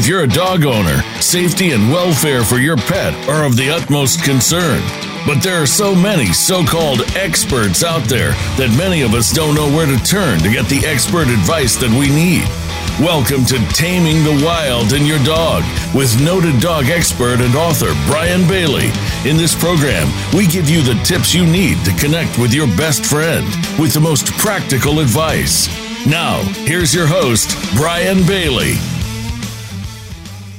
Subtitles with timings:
[0.00, 4.24] If you're a dog owner, safety and welfare for your pet are of the utmost
[4.24, 4.80] concern.
[5.26, 9.54] But there are so many so called experts out there that many of us don't
[9.54, 12.48] know where to turn to get the expert advice that we need.
[12.96, 18.48] Welcome to Taming the Wild in Your Dog with noted dog expert and author Bryan
[18.48, 18.88] Bailey.
[19.28, 23.04] In this program, we give you the tips you need to connect with your best
[23.04, 23.44] friend
[23.76, 25.68] with the most practical advice.
[26.08, 28.80] Now, here's your host, Bryan Bailey.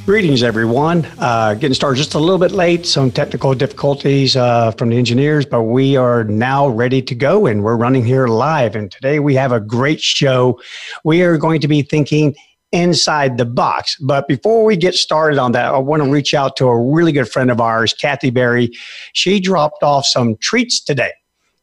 [0.05, 1.05] Greetings, everyone.
[1.20, 5.46] Uh, getting started just a little bit late, some technical difficulties uh, from the engineers,
[5.46, 8.76] but we are now ready to go and we're running here live.
[8.76, 10.60] And today we have a great show.
[11.04, 12.36] We are going to be thinking
[12.72, 13.96] inside the box.
[14.02, 17.12] But before we get started on that, I want to reach out to a really
[17.12, 18.72] good friend of ours, Kathy Berry.
[19.13, 21.12] She dropped off some treats today.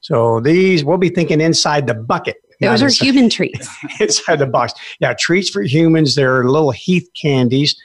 [0.00, 2.36] So these, we'll be thinking inside the bucket.
[2.60, 3.68] Those are inside, human treats.
[4.00, 4.74] inside the box.
[5.00, 6.14] Yeah, treats for humans.
[6.14, 7.76] They're little Heath candies.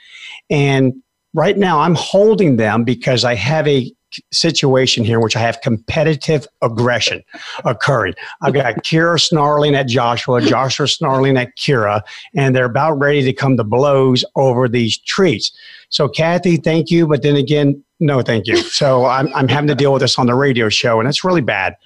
[0.50, 0.94] And
[1.34, 3.92] right now I'm holding them because I have a
[4.32, 7.22] situation here in which I have competitive aggression
[7.64, 8.14] occurring.
[8.42, 12.02] I've got Kira snarling at Joshua, Joshua snarling at Kira,
[12.34, 15.52] and they're about ready to come to blows over these treats.
[15.88, 17.06] So, Kathy, thank you.
[17.06, 18.56] But then again, no, thank you.
[18.56, 21.40] So I'm, I'm having to deal with this on the radio show, and it's really
[21.40, 21.76] bad.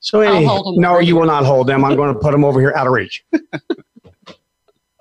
[0.00, 0.44] So, any,
[0.76, 1.84] no, you will not hold them.
[1.84, 3.24] I'm going to put them over here out of reach.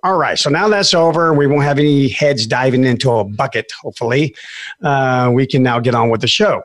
[0.06, 1.34] All right, so now that's over.
[1.34, 4.36] We won't have any heads diving into a bucket, hopefully.
[4.84, 6.62] Uh, we can now get on with the show.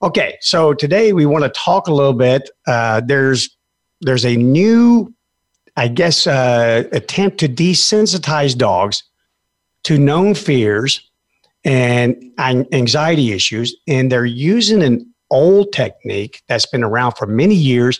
[0.00, 2.48] Okay, so today we want to talk a little bit.
[2.68, 3.48] Uh, there's
[4.02, 5.12] there's a new,
[5.76, 9.02] I guess, uh, attempt to desensitize dogs
[9.82, 11.10] to known fears
[11.64, 17.98] and anxiety issues, and they're using an old technique that's been around for many years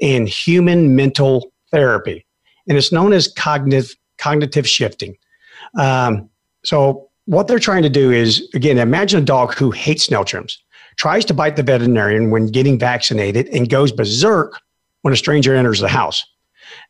[0.00, 2.26] in human mental therapy,
[2.66, 5.16] and it's known as cognitive cognitive shifting.
[5.78, 6.28] Um,
[6.64, 10.58] so, what they're trying to do is again, imagine a dog who hates nail trims,
[10.96, 14.60] tries to bite the veterinarian when getting vaccinated, and goes berserk
[15.02, 16.24] when a stranger enters the house.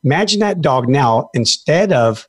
[0.05, 2.29] Imagine that dog now, instead of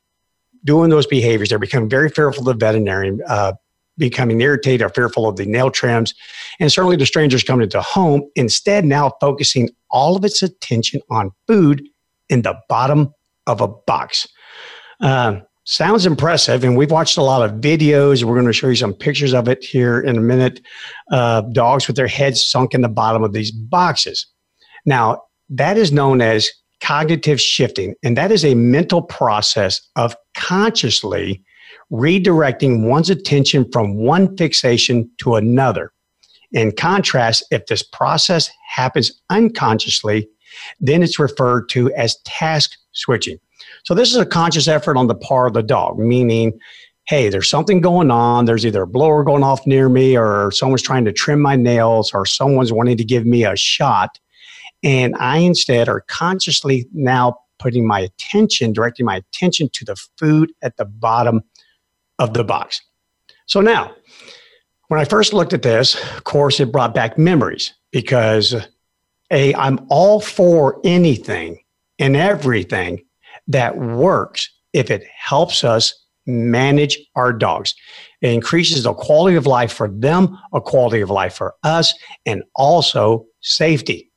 [0.64, 3.54] doing those behaviors, they're becoming very fearful of the veterinarian, uh,
[3.98, 6.14] becoming irritated or fearful of the nail trims,
[6.60, 8.30] and certainly the strangers coming into the home.
[8.36, 11.88] Instead, now focusing all of its attention on food
[12.30, 13.14] in the bottom
[13.48, 14.28] of a box.
[15.00, 18.24] Uh, sounds impressive, and we've watched a lot of videos.
[18.24, 20.62] We're going to show you some pictures of it here in a minute.
[21.12, 24.26] Uh, dogs with their heads sunk in the bottom of these boxes.
[24.86, 26.50] Now, that is known as
[26.82, 31.42] cognitive shifting, and that is a mental process of consciously
[31.92, 35.92] redirecting one's attention from one fixation to another.
[36.52, 40.28] In contrast, if this process happens unconsciously,
[40.80, 43.38] then it's referred to as task switching.
[43.84, 46.58] So this is a conscious effort on the part of the dog, meaning,
[47.06, 48.46] hey, there's something going on.
[48.46, 52.14] There's either a blower going off near me, or someone's trying to trim my nails,
[52.14, 54.20] or someone's wanting to give me a shot.
[54.84, 60.54] And I instead are consciously now putting my attention, directing my attention to the food
[60.62, 61.42] at the bottom
[62.20, 62.82] of the box.
[63.46, 63.94] So now,
[64.88, 68.56] when I first looked at this, of course, it brought back memories because
[69.32, 71.60] A, I'm all for anything
[72.00, 73.04] and everything
[73.48, 75.94] that works if it helps us
[76.26, 77.76] manage our dogs.
[78.22, 81.94] It increases the quality of life for them, a quality of life for us,
[82.26, 84.10] and also safety.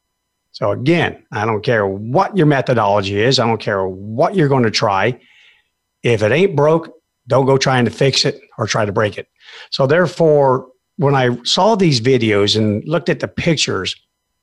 [0.53, 4.63] So, again, I don't care what your methodology is, I don't care what you're going
[4.63, 5.19] to try.
[6.03, 6.91] If it ain't broke,
[7.27, 9.29] don't go trying to fix it or try to break it.
[9.71, 13.95] So, therefore, when I saw these videos and looked at the pictures,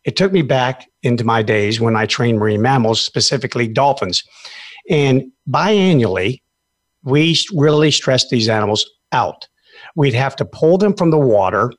[0.03, 4.23] it took me back into my days when I trained marine mammals, specifically dolphins.
[4.89, 6.41] And biannually,
[7.03, 9.47] we really stress these animals out.
[9.95, 11.71] We'd have to pull them from the water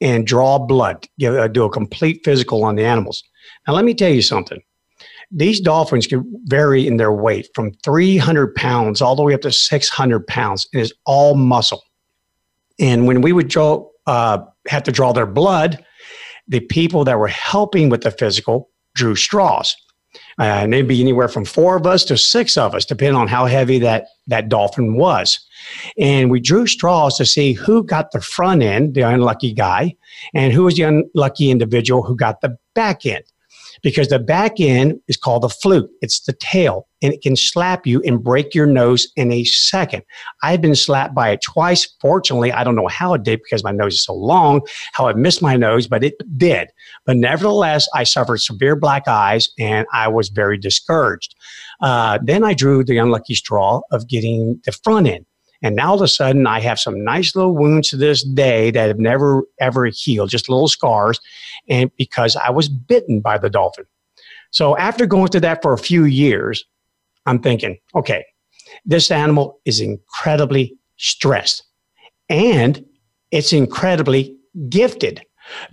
[0.00, 3.22] and draw blood, give, uh, do a complete physical on the animals.
[3.66, 4.62] Now, let me tell you something.
[5.30, 9.52] These dolphins can vary in their weight from 300 pounds all the way up to
[9.52, 10.66] 600 pounds.
[10.72, 11.82] It is all muscle.
[12.80, 14.38] And when we would draw, uh,
[14.68, 15.84] have to draw their blood,
[16.46, 19.76] the people that were helping with the physical drew straws.
[20.38, 23.26] Uh, and it'd be anywhere from four of us to six of us, depending on
[23.26, 25.40] how heavy that, that dolphin was.
[25.98, 29.96] And we drew straws to see who got the front end, the unlucky guy,
[30.34, 33.24] and who was the unlucky individual who got the back end
[33.82, 35.90] because the back end is called the fluke.
[36.00, 40.02] It's the tail, and it can slap you and break your nose in a second.
[40.42, 41.88] I've been slapped by it twice.
[42.00, 45.16] Fortunately, I don't know how it did because my nose is so long, how it
[45.16, 46.68] missed my nose, but it did.
[47.06, 51.34] But nevertheless, I suffered severe black eyes and I was very discouraged.
[51.80, 55.24] Uh, then I drew the unlucky straw of getting the front end.
[55.62, 58.70] And now all of a sudden, I have some nice little wounds to this day
[58.70, 61.20] that have never, ever healed, just little scars.
[61.68, 63.84] And because I was bitten by the dolphin.
[64.50, 66.64] So after going through that for a few years,
[67.26, 68.24] I'm thinking, okay,
[68.84, 71.64] this animal is incredibly stressed
[72.28, 72.84] and
[73.30, 74.36] it's incredibly
[74.68, 75.22] gifted.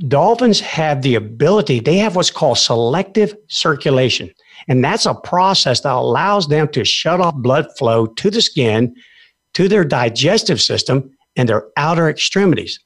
[0.07, 4.29] Dolphins have the ability, they have what's called selective circulation.
[4.67, 8.95] And that's a process that allows them to shut off blood flow to the skin,
[9.55, 12.79] to their digestive system, and their outer extremities.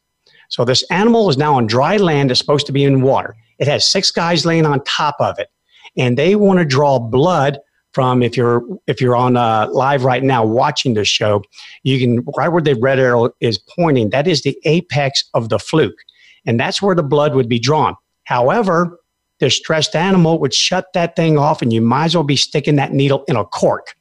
[0.49, 3.35] So this animal is now on dry land that's supposed to be in water.
[3.59, 5.49] It has six guys laying on top of it,
[5.97, 7.59] and they want to draw blood
[7.93, 11.43] from if you're if you're on uh, live right now watching this show,
[11.83, 14.09] you can right where the red arrow is pointing.
[14.09, 15.97] That is the apex of the fluke,
[16.45, 17.95] and that's where the blood would be drawn.
[18.23, 18.99] However,
[19.39, 22.75] the stressed animal would shut that thing off, and you might as well be sticking
[22.75, 23.95] that needle in a cork.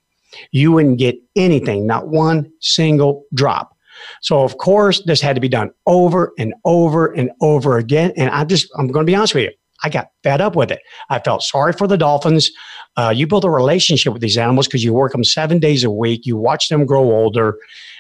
[0.51, 3.77] You wouldn't get anything, not one single drop.
[4.23, 8.13] So of course, this had to be done over and over and over again.
[8.17, 9.51] And I'm just I'm going to be honest with you.
[9.85, 10.81] I got fed up with it.
[11.09, 12.51] I felt sorry for the dolphins.
[12.97, 15.91] Uh, you build a relationship with these animals because you work them seven days a
[15.91, 16.27] week.
[16.27, 17.57] You watch them grow older.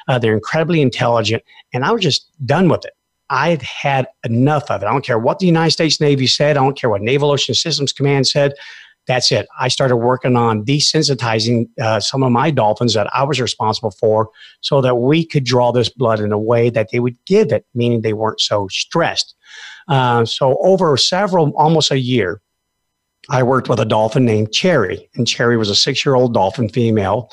[0.08, 1.42] Uh, they're incredibly intelligent.
[1.72, 2.94] And I was just done with it.
[3.30, 4.86] I'd had enough of it.
[4.86, 6.56] I don't care what the United States Navy said.
[6.56, 8.54] I don't care what Naval Ocean Systems Command said.
[9.08, 9.48] That's it.
[9.58, 14.28] I started working on desensitizing uh, some of my dolphins that I was responsible for
[14.60, 17.64] so that we could draw this blood in a way that they would give it,
[17.74, 19.34] meaning they weren't so stressed.
[19.88, 22.40] Uh, so over several, almost a year,
[23.30, 27.30] I worked with a dolphin named Cherry, and Cherry was a six-year-old dolphin female.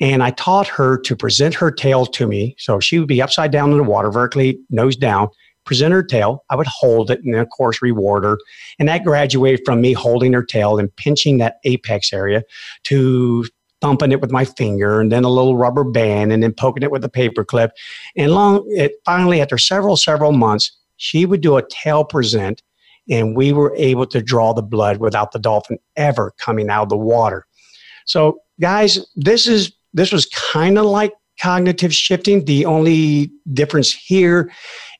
[0.00, 2.56] And I taught her to present her tail to me.
[2.58, 5.28] So she would be upside down in the water, vertically nose down,
[5.64, 6.44] present her tail.
[6.50, 8.38] I would hold it and, of course, reward her.
[8.78, 12.42] And that graduated from me holding her tail and pinching that apex area
[12.84, 13.44] to
[13.80, 16.90] thumping it with my finger and then a little rubber band and then poking it
[16.90, 17.72] with a paper clip.
[18.16, 22.62] And long, it finally, after several, several months, she would do a tail present,
[23.10, 26.88] and we were able to draw the blood without the dolphin ever coming out of
[26.90, 27.44] the water.
[28.06, 32.44] So, guys, this is this was kind of like cognitive shifting.
[32.44, 34.52] The only difference here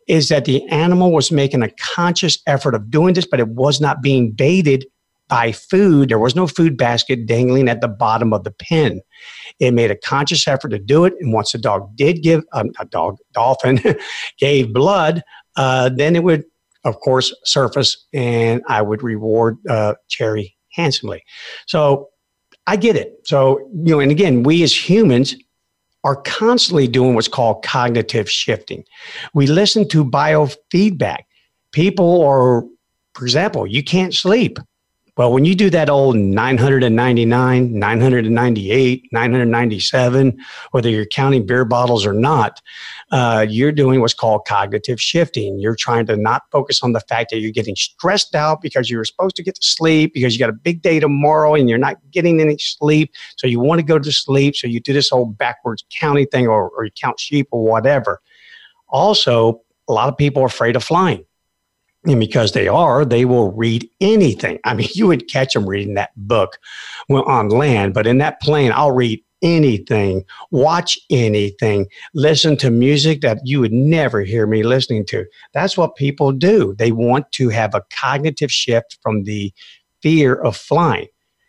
[0.08, 3.80] is that the animal was making a conscious effort of doing this, but it was
[3.80, 4.86] not being baited
[5.28, 6.10] by food.
[6.10, 9.00] There was no food basket dangling at the bottom of the pen.
[9.60, 11.14] It made a conscious effort to do it.
[11.20, 13.80] And once the dog did give, um, a dog, dolphin,
[14.38, 15.22] gave blood,
[15.56, 16.44] uh, then it would,
[16.84, 21.22] of course, surface and I would reward uh, Cherry handsomely.
[21.66, 22.08] So
[22.66, 23.14] I get it.
[23.24, 25.34] So, you know, and again, we as humans
[26.04, 28.84] are constantly doing what's called cognitive shifting.
[29.34, 31.22] We listen to biofeedback.
[31.72, 32.64] People are,
[33.14, 34.58] for example, you can't sleep.
[35.18, 40.38] Well, when you do that old 999, 998, 997,
[40.70, 42.62] whether you're counting beer bottles or not,
[43.10, 45.58] uh, you're doing what's called cognitive shifting.
[45.58, 48.96] You're trying to not focus on the fact that you're getting stressed out because you
[48.96, 51.76] were supposed to get to sleep because you got a big day tomorrow and you're
[51.76, 53.12] not getting any sleep.
[53.36, 54.56] So you want to go to sleep.
[54.56, 58.22] So you do this whole backwards counting thing or, or you count sheep or whatever.
[58.88, 61.26] Also, a lot of people are afraid of flying
[62.04, 64.58] and because they are, they will read anything.
[64.64, 66.58] I mean, you would catch them reading that book
[67.08, 73.40] on land, but in that plane, I'll read anything, watch anything, listen to music that
[73.44, 75.26] you would never hear me listening to.
[75.52, 76.74] That's what people do.
[76.78, 79.52] They want to have a cognitive shift from the
[80.00, 81.08] fear of flying.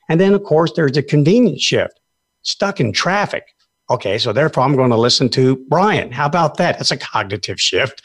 [0.10, 2.00] And then, of course, there's a convenience shift,
[2.42, 3.44] stuck in traffic.
[3.90, 6.12] Okay, so therefore I'm going to listen to Bryan.
[6.12, 6.78] How about that?
[6.78, 8.02] That's a cognitive shift.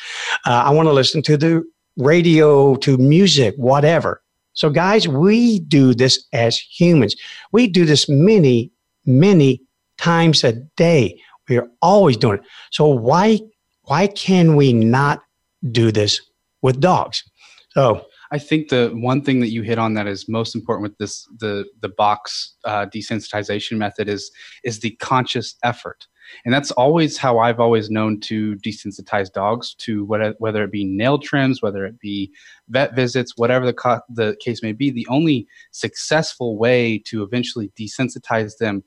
[0.47, 1.65] Uh, I want to listen to the
[1.99, 4.23] radio to music, whatever.
[4.55, 7.15] So, guys, we do this as humans.
[7.53, 8.73] We do this many,
[9.05, 9.61] many
[9.99, 11.21] times a day.
[11.49, 12.45] We are always doing it.
[12.71, 13.41] So, why
[13.83, 15.23] why can we not
[15.71, 16.21] do this
[16.63, 17.23] with dogs?
[17.71, 20.99] So, I think the one thing that you hit on that is most important with
[20.99, 24.31] this the the box uh, desensitization method is
[24.65, 26.07] is the conscious effort
[26.45, 30.85] and that's always how I've always known to desensitize dogs to whether, whether it be
[30.85, 32.33] nail trims, whether it be
[32.69, 34.91] vet visits, whatever the, co- the case may be.
[34.91, 38.85] The only successful way to eventually desensitize them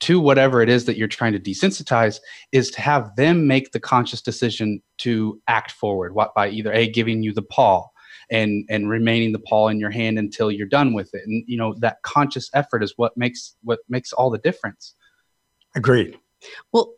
[0.00, 2.18] to whatever it is that you're trying to desensitize
[2.52, 6.88] is to have them make the conscious decision to act forward what by either a
[6.88, 7.86] giving you the paw
[8.30, 11.56] and and remaining the paw in your hand until you're done with it and you
[11.56, 14.94] know that conscious effort is what makes what makes all the difference
[15.76, 16.18] agreed
[16.72, 16.94] well,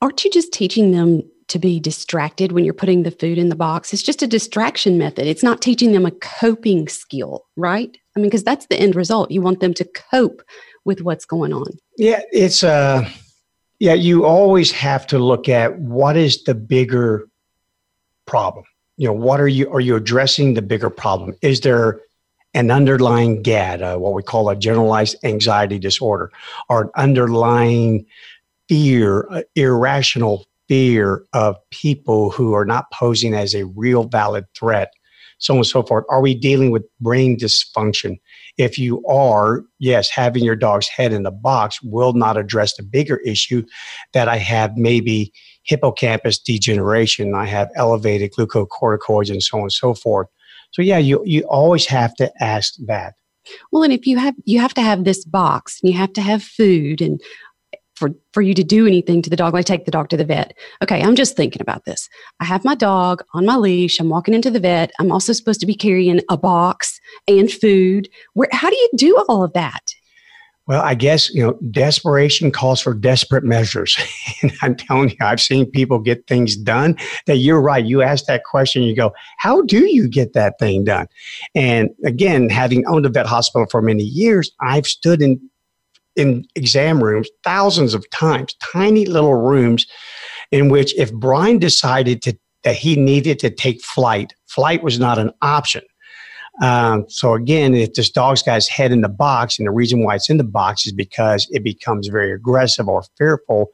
[0.00, 3.56] aren't you just teaching them to be distracted when you're putting the food in the
[3.56, 3.92] box?
[3.92, 5.26] It's just a distraction method.
[5.26, 7.96] It's not teaching them a coping skill, right?
[8.16, 9.30] I mean, because that's the end result.
[9.30, 10.42] You want them to cope
[10.84, 11.66] with what's going on.
[11.96, 13.08] Yeah, it's uh
[13.80, 17.28] Yeah, you always have to look at what is the bigger
[18.26, 18.64] problem.
[18.96, 21.36] You know, what are you are you addressing the bigger problem?
[21.42, 22.00] Is there
[22.54, 26.32] an underlying GAD, uh, what we call a generalized anxiety disorder,
[26.68, 28.06] or an underlying
[28.68, 34.92] fear, uh, irrational fear of people who are not posing as a real valid threat,
[35.38, 36.04] so on and so forth.
[36.10, 38.18] Are we dealing with brain dysfunction?
[38.58, 42.82] If you are, yes, having your dog's head in the box will not address the
[42.82, 43.64] bigger issue
[44.12, 45.32] that I have maybe
[45.62, 50.28] hippocampus degeneration, I have elevated glucocorticoids, and so on and so forth.
[50.72, 53.14] So yeah, you you always have to ask that.
[53.72, 56.20] Well, and if you have you have to have this box, and you have to
[56.20, 57.20] have food, and
[57.98, 60.24] for for you to do anything to the dog, like take the dog to the
[60.24, 60.54] vet.
[60.82, 62.08] Okay, I'm just thinking about this.
[62.40, 63.98] I have my dog on my leash.
[64.00, 64.92] I'm walking into the vet.
[64.98, 68.08] I'm also supposed to be carrying a box and food.
[68.34, 69.92] Where how do you do all of that?
[70.68, 73.98] Well, I guess, you know, desperation calls for desperate measures.
[74.42, 76.94] and I'm telling you, I've seen people get things done
[77.26, 77.84] that you're right.
[77.84, 81.06] You ask that question, you go, how do you get that thing done?
[81.54, 85.40] And again, having owned a vet hospital for many years, I've stood in
[86.18, 89.86] in exam rooms thousands of times, tiny little rooms
[90.50, 95.18] in which if Bryan decided to that he needed to take flight, flight was not
[95.18, 95.82] an option.
[96.60, 100.02] Um, so again, if this dog's got his head in the box, and the reason
[100.02, 103.68] why it's in the box is because it becomes very aggressive or fearful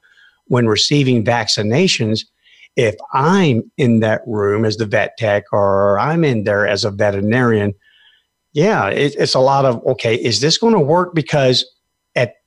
[0.46, 2.20] when receiving vaccinations.
[2.76, 6.90] If I'm in that room as the vet tech, or I'm in there as a
[6.90, 7.72] veterinarian,
[8.52, 10.16] yeah, it, it's a lot of okay.
[10.16, 11.14] Is this going to work?
[11.14, 11.64] Because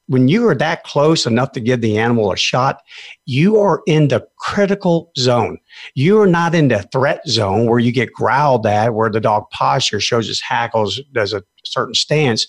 [0.07, 2.81] when you are that close enough to give the animal a shot,
[3.25, 5.59] you are in the critical zone.
[5.95, 9.49] You are not in the threat zone where you get growled at, where the dog
[9.51, 12.47] posture shows its hackles, does a certain stance.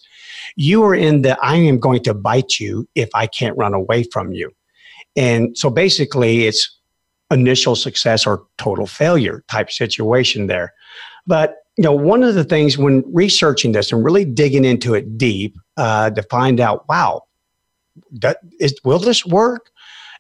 [0.57, 4.05] You are in the I am going to bite you if I can't run away
[4.05, 4.51] from you.
[5.17, 6.77] And so basically, it's
[7.31, 10.73] initial success or total failure type situation there.
[11.27, 15.19] But you know, one of the things when researching this and really digging into it
[15.19, 17.23] deep uh, to find out, wow,
[18.13, 19.71] that is, will this work?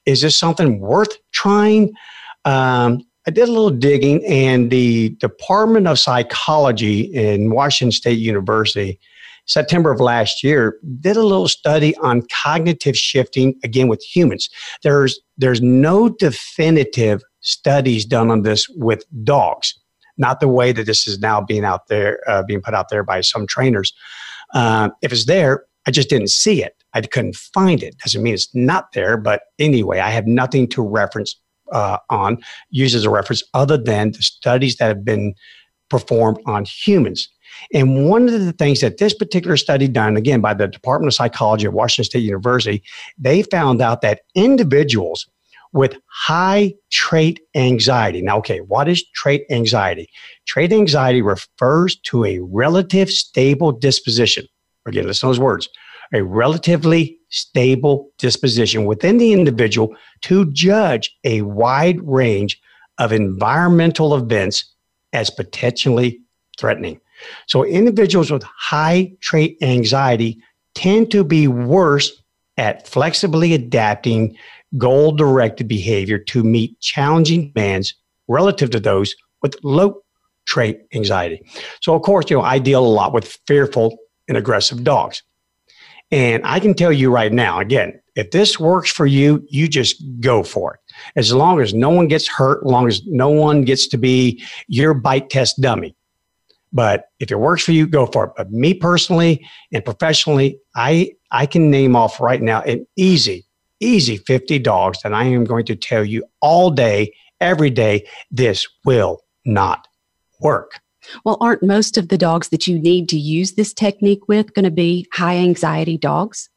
[0.06, 1.92] Is this something worth trying?
[2.44, 8.98] Um, I did a little digging, and the Department of Psychology in Washington State University,
[9.44, 14.48] September of last year, did a little study on cognitive shifting again with humans.
[14.82, 19.78] There's there's no definitive studies done on this with dogs,
[20.16, 23.04] not the way that this is now being out there uh, being put out there
[23.04, 23.92] by some trainers.
[24.54, 26.74] Uh, if it's there, I just didn't see it.
[26.92, 27.96] I couldn't find it.
[27.96, 31.34] Doesn't mean it's not there, but anyway, I have nothing to reference
[31.72, 35.34] uh, on, use as a reference other than the studies that have been
[35.88, 37.26] performed on humans.
[37.72, 41.14] And one of the things that this particular study done, again, by the Department of
[41.14, 42.82] Psychology at Washington State University,
[43.16, 45.26] they found out that individuals
[45.72, 48.20] with high trait anxiety.
[48.20, 50.10] Now, okay, what is trait anxiety?
[50.46, 54.44] Trait anxiety refers to a relative stable disposition.
[54.88, 55.68] Again, listen to those words
[56.12, 62.60] a relatively stable disposition within the individual to judge a wide range
[62.98, 64.64] of environmental events
[65.12, 66.20] as potentially
[66.58, 67.00] threatening.
[67.46, 70.40] So, individuals with high trait anxiety
[70.74, 72.12] tend to be worse
[72.56, 74.36] at flexibly adapting
[74.76, 77.94] goal directed behavior to meet challenging demands
[78.28, 80.00] relative to those with low
[80.46, 81.40] trait anxiety.
[81.80, 85.22] So, of course, you know, I deal a lot with fearful and aggressive dogs.
[86.10, 90.02] And I can tell you right now, again, if this works for you, you just
[90.20, 90.80] go for it.
[91.16, 94.42] As long as no one gets hurt, as long as no one gets to be
[94.66, 95.94] your bite test dummy.
[96.72, 98.32] But if it works for you, go for it.
[98.36, 103.46] But me personally and professionally, I I can name off right now an easy,
[103.80, 108.66] easy 50 dogs that I am going to tell you all day, every day, this
[108.84, 109.86] will not
[110.40, 110.80] work.
[111.24, 114.64] Well, aren't most of the dogs that you need to use this technique with going
[114.64, 116.48] to be high anxiety dogs?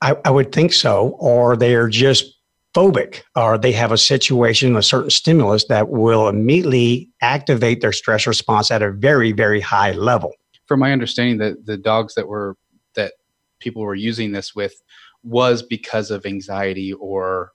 [0.00, 1.16] I, I would think so.
[1.18, 2.34] Or they are just
[2.74, 8.26] phobic, or they have a situation, a certain stimulus that will immediately activate their stress
[8.26, 10.32] response at a very, very high level.
[10.66, 12.56] From my understanding, that the dogs that were
[12.94, 13.14] that
[13.58, 14.74] people were using this with
[15.22, 17.52] was because of anxiety or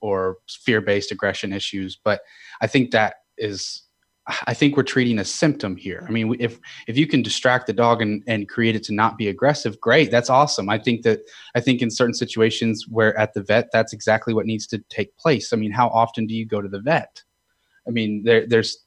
[0.00, 1.98] or fear-based aggression issues.
[2.02, 2.20] But
[2.60, 3.82] I think that is
[4.46, 6.04] I think we're treating a symptom here.
[6.06, 9.16] I mean, if if you can distract the dog and, and create it to not
[9.16, 10.10] be aggressive, great.
[10.10, 10.68] That's awesome.
[10.68, 11.20] I think that
[11.54, 15.16] I think in certain situations where at the vet, that's exactly what needs to take
[15.16, 15.52] place.
[15.52, 17.22] I mean, how often do you go to the vet?
[17.86, 18.78] I mean, there, there's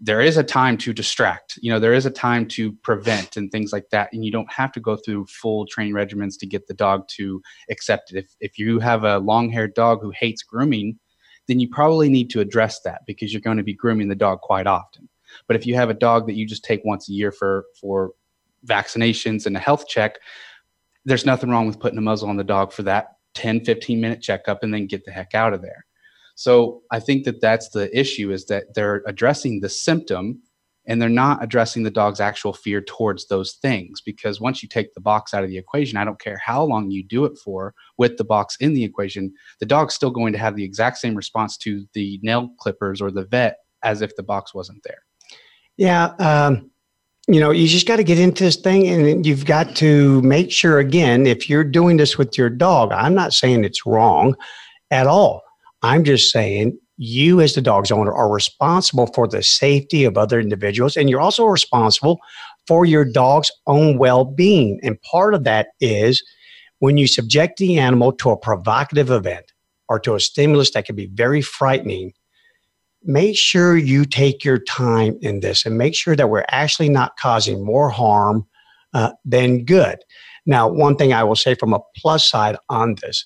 [0.00, 3.52] there is a time to distract you know there is a time to prevent and
[3.52, 6.66] things like that and you don't have to go through full training regimens to get
[6.66, 10.42] the dog to accept it if, if you have a long haired dog who hates
[10.42, 10.98] grooming
[11.48, 14.40] then you probably need to address that because you're going to be grooming the dog
[14.40, 15.08] quite often.
[15.46, 18.12] But if you have a dog that you just take once a year for for
[18.66, 20.18] vaccinations and a health check
[21.06, 24.20] there's nothing wrong with putting a muzzle on the dog for that 10 15 minute
[24.20, 25.86] checkup and then get the heck out of there.
[26.34, 30.42] So I think that that's the issue is that they're addressing the symptom
[30.86, 34.92] and they're not addressing the dog's actual fear towards those things because once you take
[34.94, 37.74] the box out of the equation i don't care how long you do it for
[37.98, 41.14] with the box in the equation the dog's still going to have the exact same
[41.14, 45.02] response to the nail clippers or the vet as if the box wasn't there.
[45.76, 46.70] Yeah um,
[47.28, 50.50] you know you just got to get into this thing and you've got to make
[50.50, 54.34] sure again if you're doing this with your dog i'm not saying it's wrong
[54.90, 55.42] at all.
[55.82, 60.40] I'm just saying you, as the dog's owner, are responsible for the safety of other
[60.40, 62.18] individuals, and you're also responsible
[62.66, 64.80] for your dog's own well being.
[64.82, 66.22] And part of that is
[66.78, 69.52] when you subject the animal to a provocative event
[69.88, 72.12] or to a stimulus that can be very frightening,
[73.02, 77.16] make sure you take your time in this and make sure that we're actually not
[77.18, 78.46] causing more harm
[78.94, 79.98] uh, than good.
[80.44, 83.24] Now, one thing I will say from a plus side on this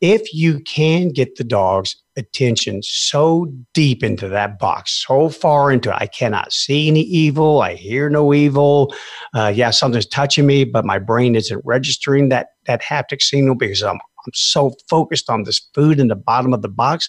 [0.00, 5.90] if you can get the dog's attention so deep into that box, so far into
[5.90, 8.94] it, I cannot see any evil, I hear no evil.
[9.34, 13.82] Uh, yeah, something's touching me, but my brain isn't registering that that haptic signal because
[13.82, 17.08] I'm I'm so focused on this food in the bottom of the box,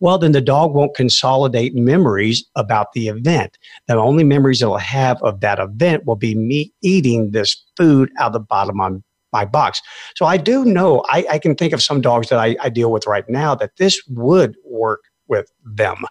[0.00, 3.58] well, then the dog won't consolidate memories about the event.
[3.88, 8.28] The only memories it'll have of that event will be me eating this food out
[8.28, 9.02] of the bottom of
[9.32, 9.80] my box.
[10.14, 12.92] So I do know, I, I can think of some dogs that I, I, deal
[12.92, 16.04] with right now that this would work with them.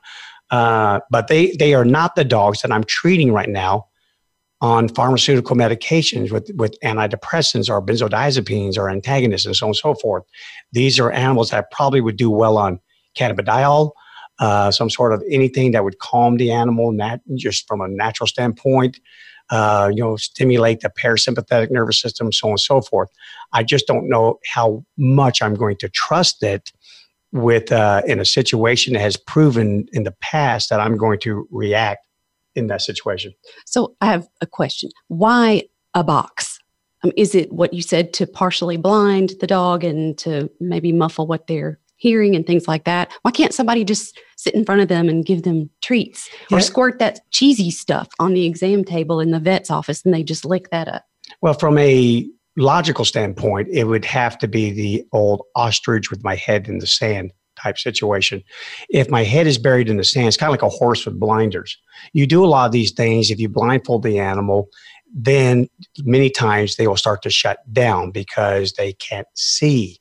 [0.50, 3.88] Uh, but they, they are not the dogs that I'm treating right now
[4.60, 9.96] on pharmaceutical medications with, with antidepressants or benzodiazepines or antagonists and so on and so
[9.96, 10.24] forth.
[10.72, 12.80] These are animals that probably would do well on
[13.18, 13.92] cannabidiol,
[14.40, 18.27] uh, some sort of anything that would calm the animal, nat- just from a natural
[18.27, 19.00] standpoint
[19.51, 23.09] uh, you know, stimulate the parasympathetic nervous system, so on and so forth.
[23.53, 26.72] I just don't know how much I'm going to trust it
[27.33, 31.48] with uh, in a situation that has proven in the past that I'm going to
[31.51, 32.05] react
[32.55, 33.33] in that situation.
[33.66, 34.90] So I have a question.
[35.07, 36.59] Why a box?
[37.03, 41.27] Um, is it what you said to partially blind the dog and to maybe muffle
[41.27, 43.11] what they're hearing and things like that.
[43.22, 46.57] Why can't somebody just sit in front of them and give them treats yeah.
[46.57, 50.24] or squirt that cheesy stuff on the exam table in the vet's office and they
[50.24, 51.05] just lick that up?
[51.42, 56.35] Well, from a logical standpoint, it would have to be the old ostrich with my
[56.35, 58.42] head in the sand type situation.
[58.90, 61.20] If my head is buried in the sand, it's kind of like a horse with
[61.20, 61.77] blinders.
[62.14, 63.29] You do a lot of these things.
[63.29, 64.70] If you blindfold the animal,
[65.14, 65.68] then
[66.00, 70.00] many times they will start to shut down because they can't see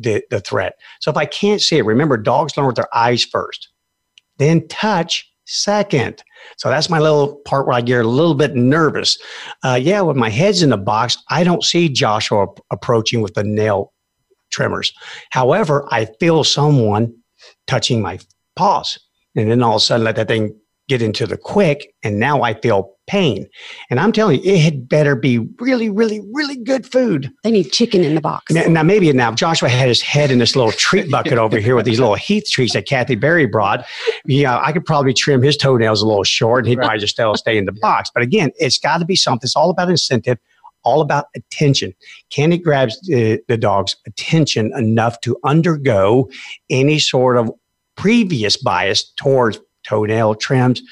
[0.00, 0.74] the, the threat.
[1.00, 3.68] So if I can't see it, remember dogs learn with their eyes first,
[4.38, 6.22] then touch second.
[6.56, 9.18] So that's my little part where I get a little bit nervous.
[9.64, 13.44] Uh, yeah, when my head's in the box, I don't see Joshua approaching with the
[13.44, 13.92] nail
[14.50, 14.92] trimmers.
[15.30, 17.14] However, I feel someone
[17.66, 18.18] touching my
[18.56, 18.98] paws.
[19.36, 20.56] And then all of a sudden, let that thing
[20.90, 23.48] get into the quick, and now I feel pain.
[23.90, 27.30] And I'm telling you, it had better be really, really, really good food.
[27.44, 28.52] They need chicken in the box.
[28.52, 31.76] Now, now maybe now Joshua had his head in this little treat bucket over here
[31.76, 33.86] with these little Heath treats that Kathy Berry brought.
[34.24, 37.36] Yeah, I could probably trim his toenails a little short, and he'd probably just still
[37.36, 38.10] stay in the box.
[38.12, 39.46] But again, it's got to be something.
[39.46, 40.38] It's all about incentive
[40.82, 41.92] all about attention.
[42.30, 46.30] Can it grab the, the, dog's attention enough to undergo
[46.70, 47.50] any sort of
[47.96, 50.82] previous bias towards toenail trims,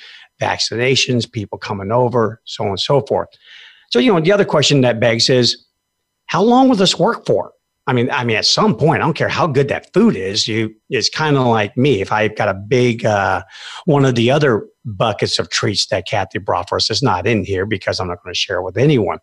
[0.40, 3.28] vaccinations, people coming over, so on and so forth.
[3.90, 5.66] So, you know, the other question that begs is
[6.26, 7.52] how long will this work for?
[7.88, 10.46] I mean, I mean, at some point, I don't care how good that food is.
[10.46, 12.02] You, it's kind of like me.
[12.02, 13.42] If I've got a big uh,
[13.86, 17.46] one of the other buckets of treats that Kathy brought for us, it's not in
[17.46, 19.20] here because I'm not going to share it with anyone.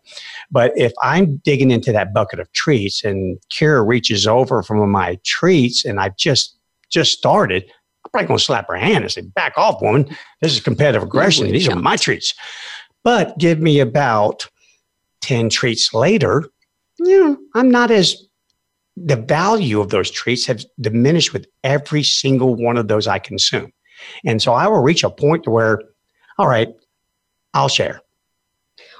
[0.50, 5.20] But if I'm digging into that bucket of treats and Kira reaches over from my
[5.24, 6.58] treats and I've just
[6.90, 7.70] just started,
[8.16, 10.08] probably going to slap her hand and say, back off, woman.
[10.40, 11.46] This is competitive aggression.
[11.50, 12.34] These are my treats.
[13.04, 14.48] But give me about
[15.20, 16.48] 10 treats later,
[16.98, 18.16] you know, I'm not as,
[18.96, 23.70] the value of those treats have diminished with every single one of those I consume.
[24.24, 25.82] And so I will reach a point to where,
[26.38, 26.68] all right,
[27.52, 28.00] I'll share.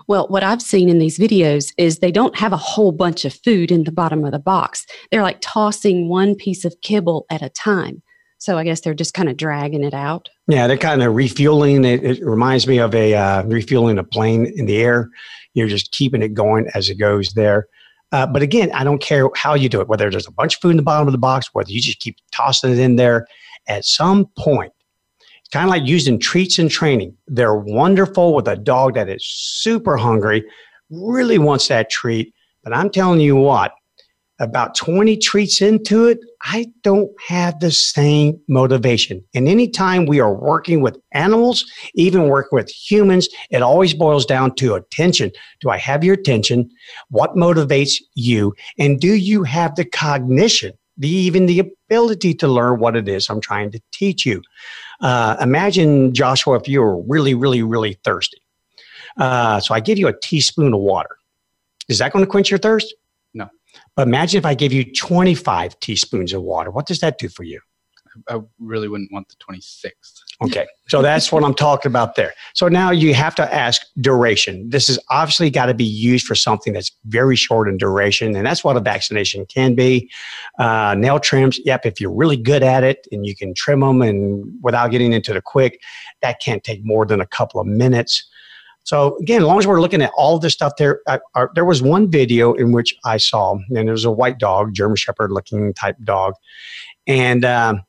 [0.08, 3.32] Well, what I've seen in these videos is they don't have a whole bunch of
[3.32, 4.84] food in the bottom of the box.
[5.10, 8.02] They're like tossing one piece of kibble at a time.
[8.38, 10.28] So I guess they're just kind of dragging it out.
[10.46, 11.84] Yeah, they're kind of refueling.
[11.84, 15.08] It, it reminds me of a uh, refueling a plane in the air.
[15.54, 17.66] You're just keeping it going as it goes there.
[18.12, 20.60] Uh, but again, I don't care how you do it, whether there's a bunch of
[20.60, 23.26] food in the bottom of the box, whether you just keep tossing it in there.
[23.68, 24.72] At some point,
[25.40, 27.16] it's kind of like using treats in training.
[27.26, 30.44] They're wonderful with a dog that is super hungry,
[30.90, 32.32] really wants that treat.
[32.62, 33.72] But I'm telling you what,
[34.38, 39.24] about 20 treats into it, I don't have the same motivation.
[39.34, 44.54] And anytime we are working with animals, even working with humans, it always boils down
[44.56, 45.32] to attention.
[45.60, 46.70] Do I have your attention?
[47.08, 48.54] What motivates you?
[48.78, 53.30] And do you have the cognition, the, even the ability to learn what it is
[53.30, 54.42] I'm trying to teach you?
[55.00, 58.38] Uh, imagine, Joshua, if you were really, really, really thirsty.
[59.16, 61.16] Uh, so I give you a teaspoon of water.
[61.88, 62.94] Is that going to quench your thirst?
[63.96, 66.70] But imagine if I gave you 25 teaspoons of water.
[66.70, 67.60] What does that do for you?
[68.28, 69.90] I really wouldn't want the 26th.
[70.42, 70.66] Okay.
[70.88, 72.32] So that's what I'm talking about there.
[72.54, 74.68] So now you have to ask duration.
[74.68, 78.36] This is obviously got to be used for something that's very short in duration.
[78.36, 80.10] And that's what a vaccination can be.
[80.58, 84.02] Uh, nail trims, yep, if you're really good at it and you can trim them
[84.02, 85.80] and without getting into the quick,
[86.22, 88.28] that can't take more than a couple of minutes.
[88.86, 91.64] So again, as long as we're looking at all this stuff, there I, I, there
[91.64, 95.32] was one video in which I saw, and it was a white dog, German Shepherd
[95.32, 96.34] looking type dog,
[97.08, 97.82] and um,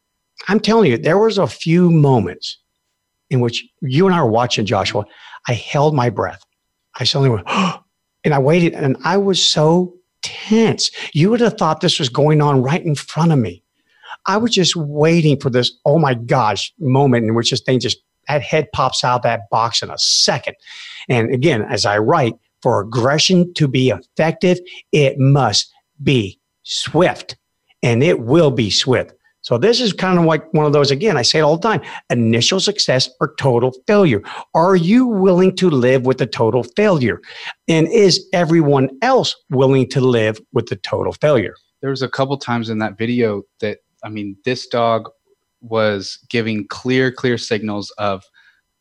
[0.47, 2.57] I'm telling you, there was a few moments
[3.29, 5.05] in which you and I were watching Joshua.
[5.47, 6.43] I held my breath.
[6.99, 7.79] I suddenly went, oh,
[8.23, 10.89] and I waited, and I was so tense.
[11.13, 13.61] You would have thought this was going on right in front of me.
[14.25, 17.99] I was just waiting for this, oh my gosh, moment in which this thing just
[18.27, 20.55] that head pops out that box in a second.
[21.09, 24.59] And again, as I write, for aggression to be effective,
[24.91, 27.37] it must be swift
[27.83, 29.13] and it will be swift.
[29.41, 31.65] So this is kind of like one of those, again, I say it all the
[31.65, 34.21] time, initial success or total failure.
[34.53, 37.21] Are you willing to live with the total failure?
[37.69, 41.53] And is everyone else willing to live with the total failure?
[41.81, 45.09] There was a couple times in that video that, I mean, this dog
[45.61, 48.23] was giving clear, clear signals of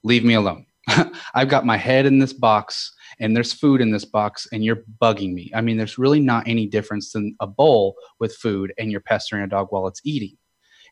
[0.02, 0.66] leave me alone.
[1.34, 4.82] I've got my head in this box and there's food in this box and you're
[5.00, 5.50] bugging me.
[5.54, 9.42] I mean, there's really not any difference than a bowl with food and you're pestering
[9.42, 10.36] a dog while it's eating.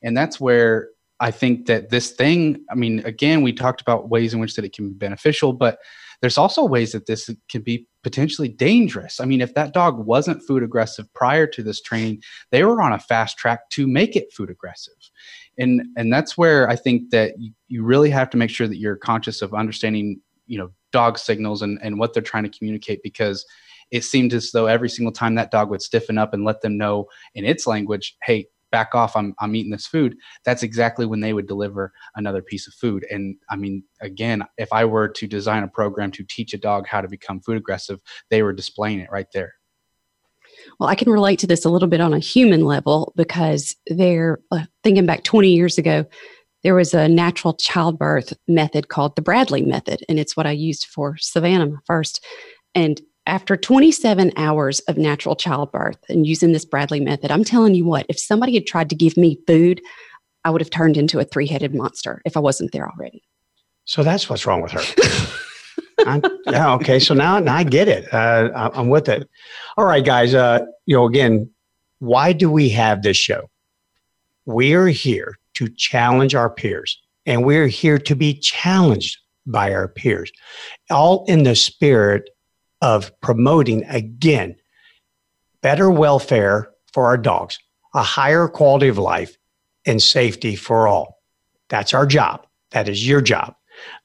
[0.02, 0.88] And that's where
[1.20, 4.64] I think that this thing, I mean, again, we talked about ways in which that
[4.64, 5.78] it can be beneficial, but
[6.20, 9.20] there's also ways that this can be potentially dangerous.
[9.20, 12.92] I mean, if that dog wasn't food aggressive prior to this training, they were on
[12.92, 14.94] a fast track to make it food aggressive
[15.58, 18.78] and and that's where i think that you, you really have to make sure that
[18.78, 23.00] you're conscious of understanding you know dog signals and, and what they're trying to communicate
[23.02, 23.44] because
[23.90, 26.78] it seemed as though every single time that dog would stiffen up and let them
[26.78, 31.20] know in its language hey back off i'm, I'm eating this food that's exactly when
[31.20, 33.06] they would deliver another piece of food.
[33.10, 36.86] And i mean again if i were to design a program to teach a dog
[36.86, 39.54] how to become food aggressive they were displaying it right there
[40.78, 44.40] well, I can relate to this a little bit on a human level because they're
[44.50, 46.04] uh, thinking back 20 years ago,
[46.62, 50.86] there was a natural childbirth method called the Bradley method, and it's what I used
[50.86, 52.24] for Savannah first.
[52.74, 57.84] And after 27 hours of natural childbirth and using this Bradley method, I'm telling you
[57.84, 59.80] what, if somebody had tried to give me food,
[60.44, 63.22] I would have turned into a three headed monster if I wasn't there already.
[63.84, 64.80] So that's what's wrong with her.
[65.98, 66.74] yeah.
[66.74, 66.98] Okay.
[66.98, 68.12] So now, now I get it.
[68.12, 69.28] Uh, I'm with it.
[69.76, 70.34] All right, guys.
[70.34, 71.50] Uh, you know, again,
[71.98, 73.48] why do we have this show?
[74.46, 79.88] We are here to challenge our peers, and we're here to be challenged by our
[79.88, 80.32] peers,
[80.90, 82.30] all in the spirit
[82.80, 84.56] of promoting again
[85.62, 87.58] better welfare for our dogs,
[87.94, 89.36] a higher quality of life,
[89.86, 91.22] and safety for all.
[91.68, 92.46] That's our job.
[92.72, 93.54] That is your job.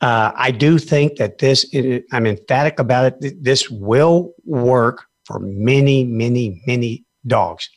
[0.01, 1.65] Uh, I do think that this,
[2.11, 7.69] I'm emphatic about it, this will work for many, many, many dogs.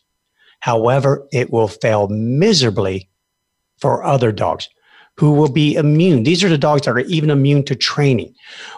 [0.61, 3.09] However, it will fail miserably
[3.79, 4.69] for other dogs
[5.17, 6.23] who will be immune.
[6.23, 8.35] These are the dogs that are even immune to training.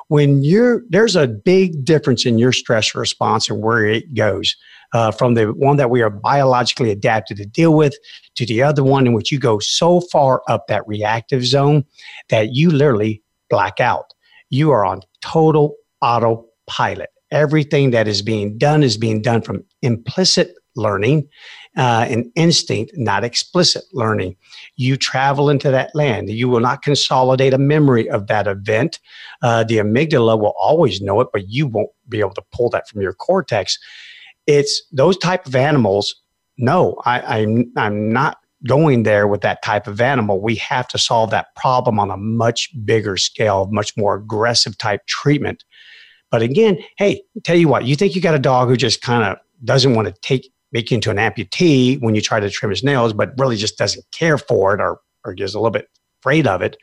[0.08, 4.56] When you're, there's a big difference in your stress response and where it goes
[4.92, 7.96] uh, from the one that we are biologically adapted to deal with
[8.36, 11.84] to the other one in which you go so far up that reactive zone
[12.30, 14.12] that you literally black out.
[14.50, 17.10] You are on total autopilot.
[17.30, 21.28] Everything that is being done is being done from implicit learning
[21.76, 24.36] uh, and instinct, not explicit learning.
[24.76, 26.30] You travel into that land.
[26.30, 29.00] You will not consolidate a memory of that event.
[29.42, 32.88] Uh, the amygdala will always know it, but you won't be able to pull that
[32.88, 33.78] from your cortex
[34.46, 36.14] it's those type of animals.
[36.58, 40.40] No, I, I'm I'm not going there with that type of animal.
[40.40, 45.06] We have to solve that problem on a much bigger scale, much more aggressive type
[45.06, 45.64] treatment.
[46.30, 49.24] But again, hey, tell you what, you think you got a dog who just kind
[49.24, 52.70] of doesn't want to take make you into an amputee when you try to trim
[52.70, 55.88] his nails, but really just doesn't care for it or or just a little bit
[56.20, 56.76] afraid of it.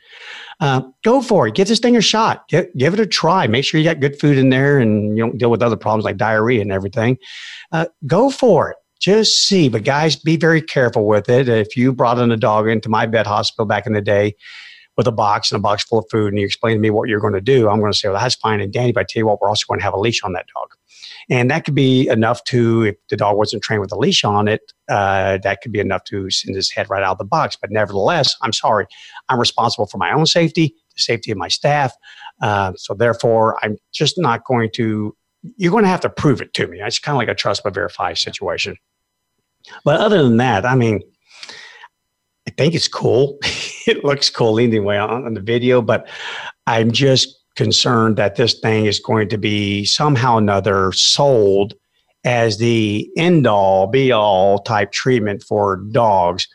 [0.58, 1.54] Uh, go for it.
[1.54, 2.48] Give this thing a shot.
[2.48, 3.46] Give, give it a try.
[3.46, 6.04] Make sure you got good food in there and you don't deal with other problems
[6.04, 7.18] like diarrhea and everything.
[7.70, 9.68] Uh, go for it just see.
[9.68, 11.48] But guys, be very careful with it.
[11.48, 14.34] If you brought in a dog into my vet hospital back in the day
[14.96, 17.08] with a box and a box full of food, and you explain to me what
[17.08, 18.92] you're going to do, I'm going to say, well, that's fine and dandy.
[18.92, 20.68] But I tell you what, we're also going to have a leash on that dog.
[21.30, 24.48] And that could be enough to, if the dog wasn't trained with a leash on
[24.48, 27.56] it, uh, that could be enough to send his head right out of the box.
[27.60, 28.86] But nevertheless, I'm sorry,
[29.28, 31.94] I'm responsible for my own safety, the safety of my staff.
[32.40, 35.16] Uh, so therefore, I'm just not going to,
[35.56, 36.80] you're going to have to prove it to me.
[36.80, 38.76] It's kind of like a trust but verify situation.
[39.84, 41.00] But other than that, I mean,
[42.46, 43.38] I think it's cool.
[43.86, 46.08] it looks cool anyway on, on the video, but
[46.66, 51.74] I'm just concerned that this thing is going to be somehow another sold
[52.24, 56.46] as the end all be all type treatment for dogs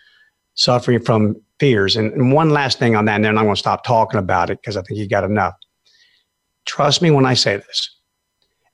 [0.53, 1.95] suffering from fears.
[1.95, 4.49] And, and one last thing on that, and then I'm going to stop talking about
[4.49, 5.53] it because I think you got enough.
[6.65, 7.95] Trust me when I say this.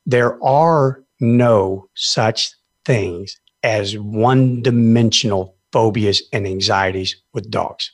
[0.05, 2.51] There are no such
[2.85, 7.91] things as one dimensional phobias and anxieties with dogs.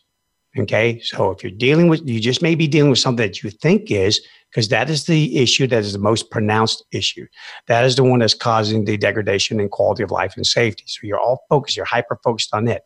[0.57, 0.99] Okay.
[1.01, 3.91] So if you're dealing with, you just may be dealing with something that you think
[3.91, 7.27] is, because that is the issue that is the most pronounced issue.
[7.67, 10.85] That is the one that's causing the degradation in quality of life and safety.
[10.87, 12.81] So you're all focused, you're hyper focused on it.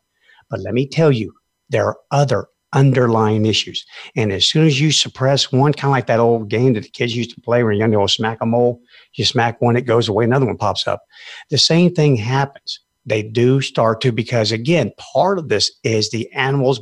[0.50, 1.34] But let me tell you,
[1.70, 3.86] there are other underlying issues.
[4.16, 6.90] And as soon as you suppress one, kind of like that old game that the
[6.90, 8.82] kids used to play when you're young, they will smack a mole.
[9.14, 11.04] You smack one, it goes away, another one pops up.
[11.50, 12.80] The same thing happens.
[13.06, 16.82] They do start to, because again, part of this is the animals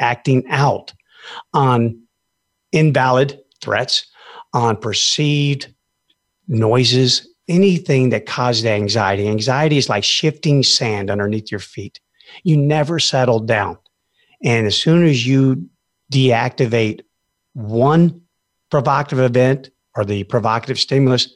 [0.00, 0.92] acting out
[1.52, 2.02] on
[2.72, 4.06] invalid threats,
[4.52, 5.72] on perceived
[6.48, 9.28] noises, anything that causes anxiety.
[9.28, 12.00] Anxiety is like shifting sand underneath your feet.
[12.44, 13.78] You never settle down.
[14.42, 15.68] And as soon as you
[16.12, 17.00] deactivate
[17.54, 18.20] one
[18.70, 21.28] provocative event or the provocative stimulus,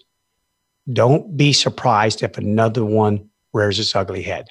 [0.92, 4.49] don't be surprised if another one rears its ugly head.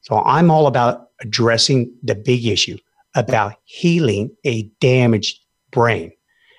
[0.00, 2.76] So I'm all about addressing the big issue
[3.14, 6.12] about healing a damaged brain.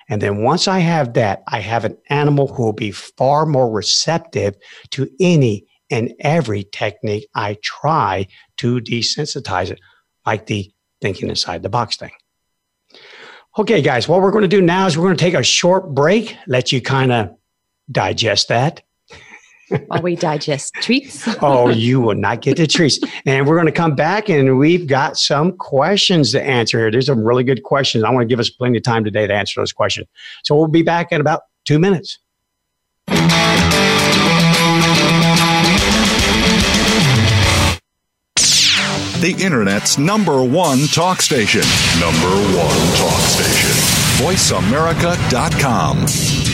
[0.08, 3.70] And then once I have that, I have an animal who will be far more
[3.70, 4.54] receptive
[4.90, 8.26] to any and every technique I try
[8.58, 9.80] to desensitize it,
[10.26, 12.12] like the thinking inside the box thing.
[13.56, 15.94] Okay, guys, what we're going to do now is we're going to take a short
[15.94, 17.30] break, let you kind of
[17.90, 18.82] digest that.
[19.86, 21.28] While we digest treats.
[21.42, 22.98] oh, you will not get the treats.
[23.26, 26.90] And we're going to come back and we've got some questions to answer here.
[26.90, 28.04] There's some really good questions.
[28.04, 30.06] I want to give us plenty of time today to answer those questions.
[30.42, 32.18] So we'll be back in about two minutes.
[39.24, 41.62] the Internet's number one talk station.
[41.98, 43.70] Number one talk station.
[44.22, 46.53] VoiceAmerica.com.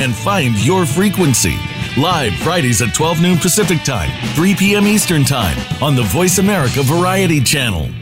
[0.00, 1.56] and find your frequency.
[1.96, 4.86] Live Fridays at 12 noon Pacific Time, 3 p.m.
[4.86, 8.01] Eastern Time on the Voice America Variety Channel.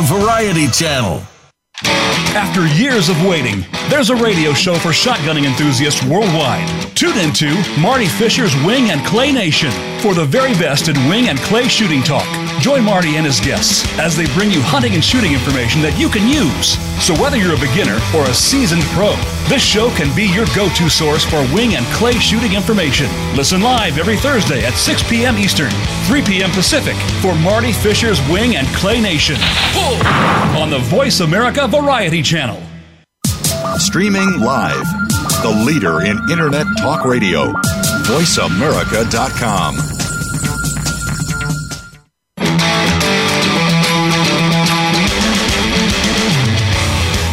[0.00, 1.22] Variety Channel.
[2.34, 6.66] After years of waiting, there's a radio show for shotgunning enthusiasts worldwide.
[6.96, 11.38] Tune into Marty Fisher's Wing and Clay Nation for the very best in wing and
[11.40, 12.26] clay shooting talk.
[12.60, 16.08] Join Marty and his guests as they bring you hunting and shooting information that you
[16.08, 16.78] can use.
[17.04, 19.14] So, whether you're a beginner or a seasoned pro,
[19.48, 23.10] this show can be your go to source for wing and clay shooting information.
[23.34, 25.36] Listen live every Thursday at 6 p.m.
[25.38, 25.70] Eastern,
[26.06, 26.50] 3 p.m.
[26.50, 29.36] Pacific for Marty Fisher's Wing and Clay Nation
[30.56, 32.62] on the Voice America Variety Channel.
[33.78, 34.86] Streaming live,
[35.42, 37.52] the leader in Internet Talk Radio,
[38.06, 39.91] voiceamerica.com.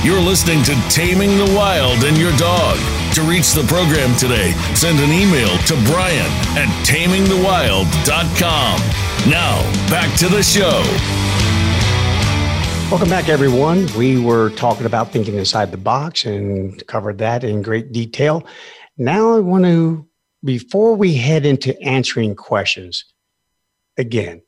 [0.01, 2.77] You're listening to Taming the Wild and Your Dog.
[3.15, 8.79] To reach the program today, send an email to Bryan at tamingthewild.com.
[9.29, 10.81] Now, back to the show.
[12.89, 13.89] Welcome back, everyone.
[13.97, 18.47] We were talking about thinking inside the box and covered that in great detail.
[18.97, 20.07] Now, I want to,
[20.45, 23.03] before we head into answering questions,
[23.97, 24.43] again,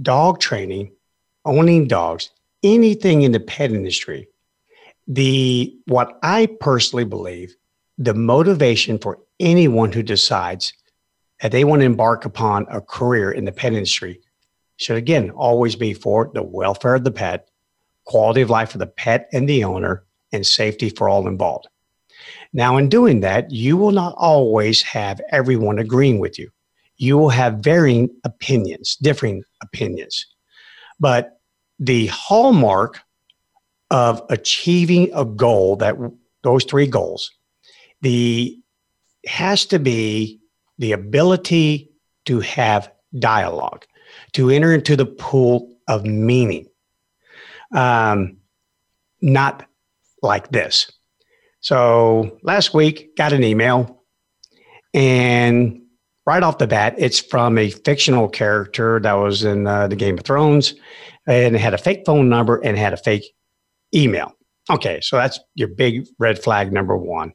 [0.00, 0.96] dog training,
[1.44, 2.30] owning dogs,
[2.64, 4.26] anything in the pet industry,
[5.06, 7.54] the what I personally believe,
[7.98, 10.72] the motivation for anyone who decides
[11.40, 14.20] that they want to embark upon a career in the pet industry
[14.76, 17.48] should again always be for the welfare of the pet,
[18.04, 21.66] quality of life for the pet and the owner, and safety for all involved.
[22.52, 26.50] Now, in doing that, you will not always have everyone agreeing with you.
[26.96, 30.26] You will have varying opinions, differing opinions.
[31.00, 31.40] But
[31.78, 33.00] the hallmark
[33.92, 35.94] of achieving a goal that
[36.42, 37.30] those three goals
[38.00, 38.58] the
[39.26, 40.40] has to be
[40.78, 41.90] the ability
[42.24, 43.84] to have dialogue
[44.32, 46.66] to enter into the pool of meaning.
[47.72, 48.38] Um,
[49.20, 49.64] not
[50.22, 50.90] like this.
[51.60, 54.02] So last week got an email
[54.94, 55.82] and
[56.26, 60.18] right off the bat it's from a fictional character that was in uh, the game
[60.18, 60.74] of thrones
[61.26, 63.32] and had a fake phone number and had a fake
[63.94, 64.32] email.
[64.70, 67.32] Okay, so that's your big red flag number one.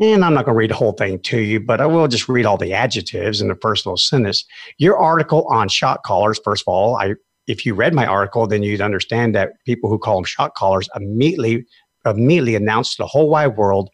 [0.00, 2.28] And I'm not going to read the whole thing to you, but I will just
[2.28, 4.44] read all the adjectives in the first little sentence.
[4.78, 7.14] Your article on shot callers, first of all, I
[7.46, 10.88] if you read my article, then you'd understand that people who call them shot callers
[10.94, 11.66] immediately
[12.06, 13.90] immediately announce to the whole wide world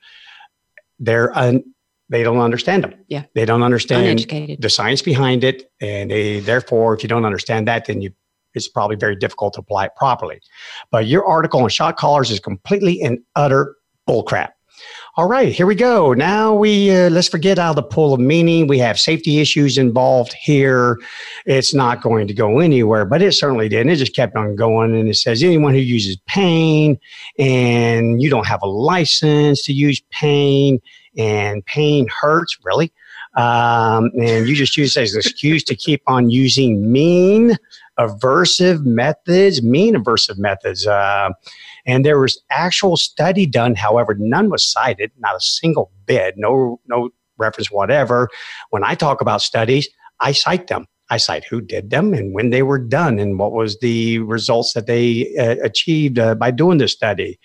[0.98, 1.62] they're un,
[2.08, 2.94] they don't understand them.
[3.08, 3.24] Yeah.
[3.34, 4.62] They don't understand Uneducated.
[4.62, 5.70] the science behind it.
[5.80, 8.12] And they therefore, if you don't understand that, then you
[8.56, 10.40] it's probably very difficult to apply it properly.
[10.90, 13.76] But your article on shot callers is completely and utter
[14.08, 14.50] bullcrap.
[15.16, 16.12] All right, here we go.
[16.12, 18.66] Now we uh, let's forget out of the pool of meaning.
[18.66, 20.98] We have safety issues involved here.
[21.46, 23.80] It's not going to go anywhere, but it certainly did.
[23.80, 24.94] And it just kept on going.
[24.94, 26.98] And it says anyone who uses pain
[27.38, 30.80] and you don't have a license to use pain
[31.16, 32.92] and pain hurts, really.
[33.36, 37.56] Um, and you just use as an excuse to keep on using mean
[37.98, 40.86] aversive methods, mean aversive methods.
[40.86, 41.30] Uh,
[41.84, 43.74] and there was actual study done.
[43.74, 48.28] However, none was cited, not a single bit, no, no reference whatever.
[48.70, 49.88] When I talk about studies,
[50.20, 50.86] I cite them.
[51.08, 54.72] I cite who did them and when they were done and what was the results
[54.72, 57.38] that they uh, achieved uh, by doing the study.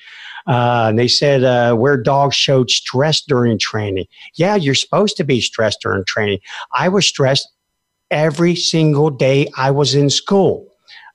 [0.47, 4.05] Uh, and they said uh, where dogs showed stress during training.
[4.35, 6.39] Yeah, you're supposed to be stressed during training.
[6.73, 7.47] I was stressed
[8.09, 10.67] every single day I was in school,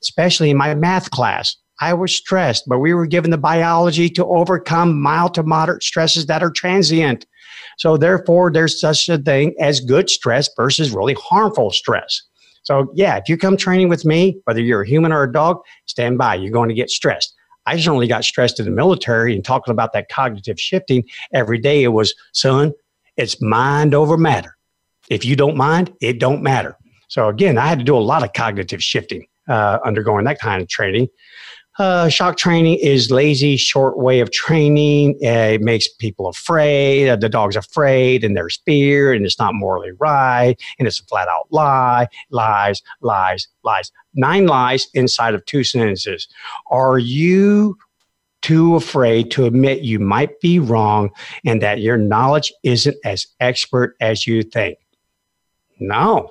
[0.03, 1.57] especially in my math class.
[1.81, 6.27] I was stressed, but we were given the biology to overcome mild to moderate stresses
[6.27, 7.27] that are transient.
[7.77, 12.23] So, therefore, there's such a thing as good stress versus really harmful stress.
[12.63, 15.61] So, yeah, if you come training with me, whether you're a human or a dog,
[15.85, 16.35] stand by.
[16.35, 17.36] You're going to get stressed.
[17.67, 21.83] I certainly got stressed in the military and talking about that cognitive shifting every day.
[21.83, 22.73] It was, son,
[23.17, 24.57] it's mind over matter.
[25.09, 26.77] If you don't mind, it don't matter.
[27.09, 30.63] So again, I had to do a lot of cognitive shifting uh, undergoing that kind
[30.63, 31.09] of training.
[31.79, 35.17] Uh, shock training is lazy, short way of training.
[35.21, 37.09] It makes people afraid.
[37.09, 41.05] Uh, the dog's afraid, and there's fear, and it's not morally right, and it's a
[41.05, 42.09] flat out lie.
[42.31, 43.93] Lies, lies, lies.
[44.15, 46.29] Nine lies inside of two sentences.
[46.71, 47.77] Are you
[48.41, 51.11] too afraid to admit you might be wrong
[51.45, 54.79] and that your knowledge isn't as expert as you think?
[55.79, 56.31] No,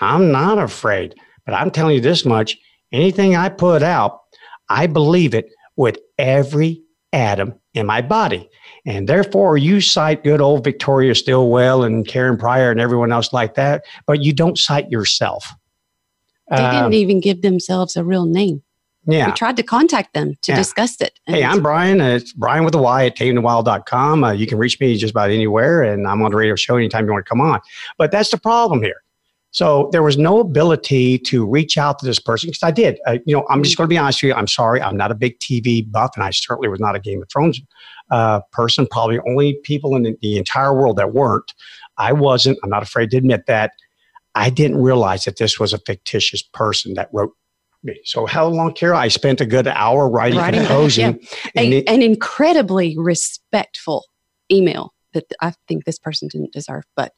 [0.00, 2.56] I'm not afraid, but I'm telling you this much
[2.92, 4.22] anything I put out,
[4.74, 6.82] I believe it with every
[7.12, 8.48] atom in my body.
[8.86, 13.54] And therefore, you cite good old Victoria Stilwell and Karen Pryor and everyone else like
[13.54, 15.46] that, but you don't cite yourself.
[16.50, 18.62] They Um, didn't even give themselves a real name.
[19.06, 19.26] yeah.
[19.26, 20.56] We tried to contact them to Yeah.
[20.56, 21.12] discuss it.
[21.26, 22.00] Hey, I'm Bryan.
[22.00, 24.24] Uh, it's Bryan with a Y at tamethewild.com.
[24.24, 27.06] Uh, you can reach me just about anywhere, and I'm on the radio show anytime
[27.06, 27.60] you want to come on.
[27.96, 29.03] But that's the problem here.
[29.54, 32.98] So there was no ability to reach out to this person because I did.
[33.06, 34.34] Uh, you know, I'm just going to be honest with you.
[34.34, 34.82] I'm sorry.
[34.82, 37.60] I'm not a big TV buff, and I certainly was not a Game of Thrones
[38.10, 38.84] uh, person.
[38.90, 41.54] Probably only people in the, the entire world that weren't.
[41.98, 42.58] I wasn't.
[42.64, 43.70] I'm not afraid to admit that.
[44.34, 47.30] I didn't realize that this was a fictitious person that wrote
[47.84, 48.00] me.
[48.04, 48.98] So how long, Kara?
[48.98, 51.04] I spent a good hour writing, Writing composing.
[51.04, 51.18] and
[51.56, 54.04] A- it- an incredibly respectful
[54.50, 57.12] email that I think this person didn't deserve, but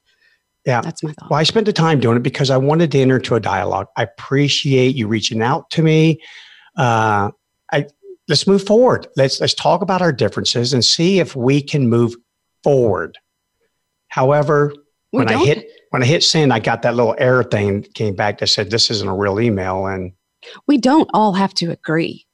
[0.66, 0.80] Yeah.
[0.80, 1.30] that's my thought.
[1.30, 3.86] Well, I spent the time doing it because I wanted to enter into a dialogue.
[3.96, 6.20] I appreciate you reaching out to me.
[6.76, 7.30] Uh,
[7.72, 7.86] I
[8.28, 9.06] let's move forward.
[9.16, 12.14] Let's let's talk about our differences and see if we can move
[12.64, 13.16] forward.
[14.08, 14.72] However,
[15.12, 17.82] We when I don't- hit when I hit send, I got that little error thing
[17.94, 20.12] came back that said this isn't a real email, and
[20.66, 22.26] we don't all have to agree,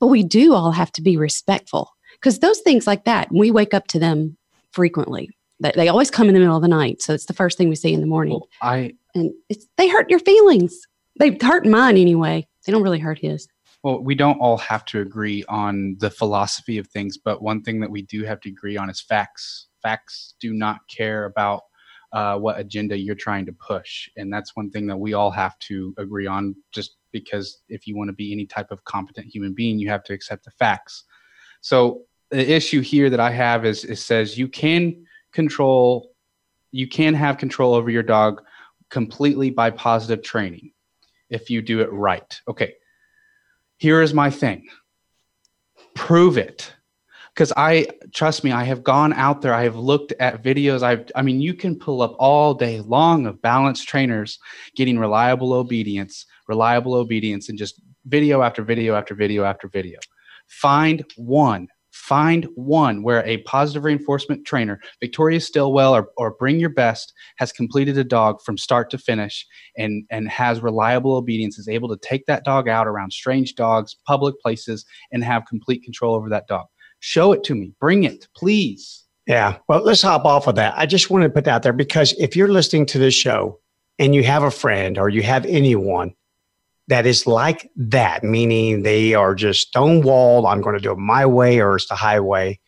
[0.00, 3.74] but we do all have to be respectful because those things like that, we wake
[3.74, 4.36] up to them
[4.72, 5.30] frequently.
[5.60, 7.68] They, they always come in the middle of the night, so it's the first thing
[7.68, 10.86] we see in the morning, Well, I and it's they hurt your feelings.
[11.18, 12.46] They hurt mine anyway.
[12.64, 13.48] They don't really hurt his.
[13.82, 17.80] Well, we don't all have to agree on the philosophy of things, but one thing
[17.80, 19.68] that we do have to agree on is facts.
[19.82, 21.62] Facts do not care about
[22.12, 24.08] uh, what agenda you're trying to push.
[24.16, 27.96] And that's one thing that we all have to agree on, just because if you
[27.96, 31.04] want to be any type of competent human being, you have to accept the facts.
[31.60, 36.12] So the issue here that I have is it says you can control,
[36.70, 38.42] you can have control over your dog
[38.90, 40.72] completely by positive training
[41.30, 42.40] if you do it right.
[42.48, 42.74] Okay
[43.78, 44.68] here is my thing.
[45.94, 46.74] Prove it.
[47.34, 51.08] Because i trust me i have gone out there i have looked at videos i've
[51.14, 54.40] i mean you can pull up all day long of balanced trainers
[54.74, 60.00] getting reliable obedience reliable obedience and just video after video after video after video.
[60.48, 61.68] Find one
[61.98, 67.50] find one where a positive reinforcement trainer victoria Stilwell or, or bring your best has
[67.52, 69.44] completed a dog from start to finish
[69.76, 73.96] and and has reliable obedience is able to take that dog out around strange dogs
[74.06, 76.66] public places and have complete control over that dog
[77.00, 79.58] show it to me bring it please Yeah.
[79.68, 80.72] Well, let's hop off of that.
[80.78, 83.60] I just want to put that out there because if you're listening to this show
[83.98, 86.14] and you have a friend or you have anyone
[86.88, 91.24] that is like that, meaning they are just stonewalled, I'm going to do it my
[91.24, 92.58] way or it's the highway,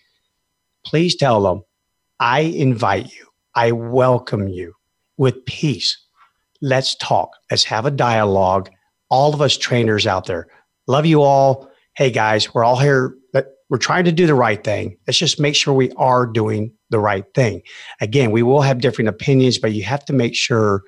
[0.85, 1.63] please tell them,
[2.21, 4.75] I invite you, I welcome you
[5.17, 5.99] with peace.
[6.61, 7.31] Let's talk.
[7.51, 8.71] Let's have a dialogue.
[9.09, 10.47] All of us trainers out there,
[10.87, 11.71] love you all.
[11.95, 13.17] Hey guys, we're all here.
[13.71, 14.97] We're trying to do the right thing.
[15.07, 17.63] Let's just make sure we are doing the right thing.
[18.01, 20.83] Again, we will have different opinions, but you have to make sure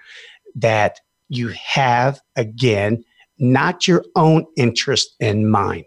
[0.57, 3.05] that you have, again,
[3.43, 5.85] not your own interest in mind,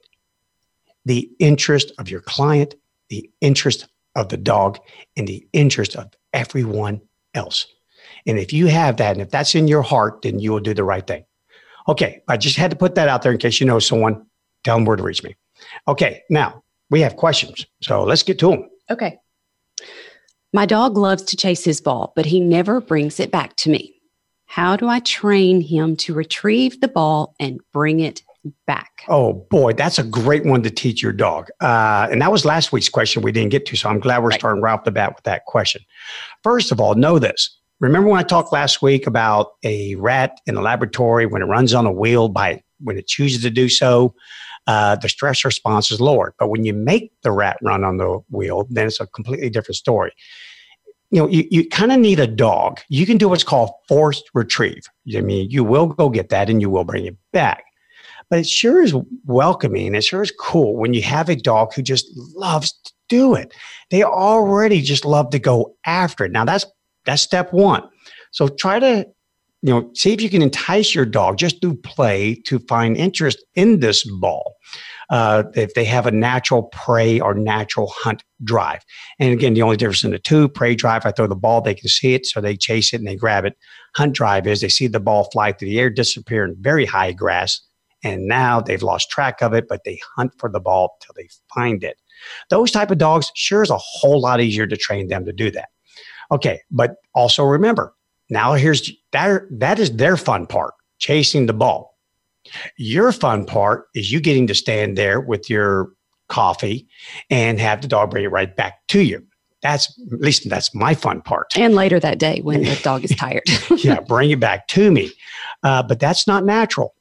[1.06, 2.76] the interest of your client,
[3.10, 4.78] the interest of the dog,
[5.18, 7.02] and the interest of everyone
[7.34, 7.68] else.
[8.28, 10.74] And if you have that, and if that's in your heart, then you will do
[10.74, 11.26] the right thing.
[11.88, 14.26] Okay, I just had to put that out there in case you know someone.
[14.64, 15.36] Tell them where to reach me.
[15.88, 17.66] Okay, now we have questions.
[17.82, 18.70] So let's get to them.
[18.90, 19.18] Okay.
[20.54, 23.95] My dog loves to chase his ball, but he never brings it back to me.
[24.46, 28.22] How do I train him to retrieve the ball and bring it
[28.68, 29.04] back?
[29.08, 31.50] Oh boy, that's a great one to teach your dog.
[31.62, 33.76] Uh, and that was last week's question we didn't get to.
[33.76, 34.40] So I'm glad we're Right.
[34.40, 35.82] starting right off the bat with that question.
[36.44, 37.58] First of all, know this.
[37.80, 41.74] Remember when I talked last week about a rat in a laboratory when it runs
[41.74, 44.14] on a wheel by when it chooses to do so,
[44.68, 46.34] uh, the stress response is lowered.
[46.40, 49.76] But when you make the rat run on the wheel, then it's a completely different
[49.76, 50.14] story.
[51.12, 52.82] You know, you, you kind of need a dog.
[52.90, 54.84] You can do what's called forced retrieve.
[55.16, 57.64] I mean, you will go get that and you will bring it back
[58.30, 58.96] but it sure is
[59.26, 59.96] welcoming.
[59.96, 63.54] It sure is cool when you have a dog who just loves to do it.
[63.92, 66.32] They already just love to go after it.
[66.32, 66.66] Now that's
[67.06, 67.88] that's step one.
[68.32, 69.08] So try to
[69.62, 73.44] you know see if you can entice your dog just through play to find interest
[73.54, 74.56] in this ball.
[75.10, 78.84] Uh, if they have a natural prey or natural hunt drive.
[79.20, 81.76] And again, the only difference in the two prey drive, I throw the ball, they
[81.76, 83.56] can see it, so they chase it and they grab it.
[83.96, 87.12] Hunt drive is they see the ball fly through the air, disappear in very high
[87.12, 87.62] grass,
[88.06, 91.28] and now they've lost track of it but they hunt for the ball till they
[91.54, 91.98] find it
[92.50, 95.52] those type of dogs sure is a whole lot easier to train them to do
[95.52, 95.70] that
[96.32, 97.94] okay but also remember
[98.30, 101.95] now here's that that is their fun part chasing the ball
[102.78, 105.90] your fun part is you getting to stand there with your
[106.30, 106.88] coffee
[107.30, 109.26] and have the dog bring it right back to you
[109.62, 113.16] that's at least that's my fun part And later that day when the dog is
[113.16, 113.44] tired.
[113.78, 115.12] yeah, bring it back to me.
[115.64, 116.94] Uh, but that's not natural.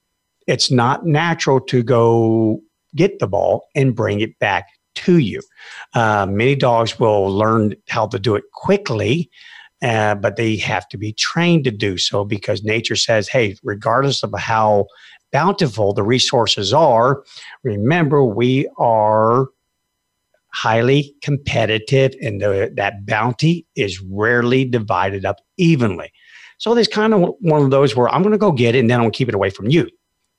[0.46, 2.61] It's not natural to go
[2.96, 5.42] get the ball and bring it back to you.
[5.92, 9.30] Uh, many dogs will learn how to do it quickly
[9.82, 14.22] uh, but they have to be trained to do so because nature says, hey, regardless
[14.22, 14.86] of how
[15.35, 17.24] bountiful the resources are,
[17.64, 19.49] remember we are
[20.53, 26.12] highly competitive and the, that bounty is rarely divided up evenly.
[26.59, 28.89] So there's kind of one of those where I'm going to go get it and
[28.89, 29.91] then I'm going to keep it away from you.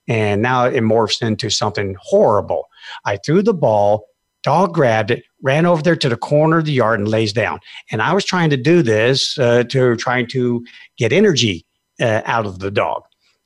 [0.07, 2.63] And now it morphs into something horrible.
[3.03, 4.05] I threw the ball,
[4.43, 7.59] dog grabbed it, ran over there to the corner of the yard and lays down.
[7.91, 10.63] And I was trying to do this uh, to trying to
[10.97, 11.65] get energy
[11.99, 13.03] uh, out of the dog.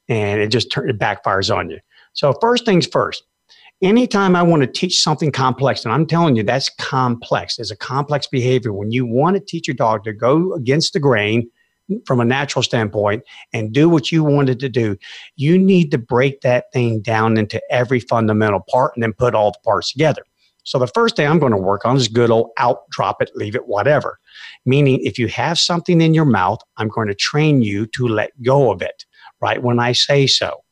[0.09, 1.79] And it just it backfires on you.
[2.13, 3.23] So first things first,
[3.81, 7.77] anytime I want to teach something complex, and I'm telling you that's complex, there's a
[7.77, 8.73] complex behavior.
[8.73, 11.49] When you want to teach your dog to go against the grain,
[12.05, 14.97] from a natural standpoint and do what you wanted to do,
[15.35, 19.51] you need to break that thing down into every fundamental part and then put all
[19.51, 20.23] the parts together.
[20.63, 23.31] So the first thing I'm going to work on is good old out, drop it,
[23.33, 24.19] leave it, whatever.
[24.65, 28.39] Meaning, if you have something in your mouth, I'm going to train you to let
[28.43, 29.05] go of it
[29.41, 30.63] right when I say so.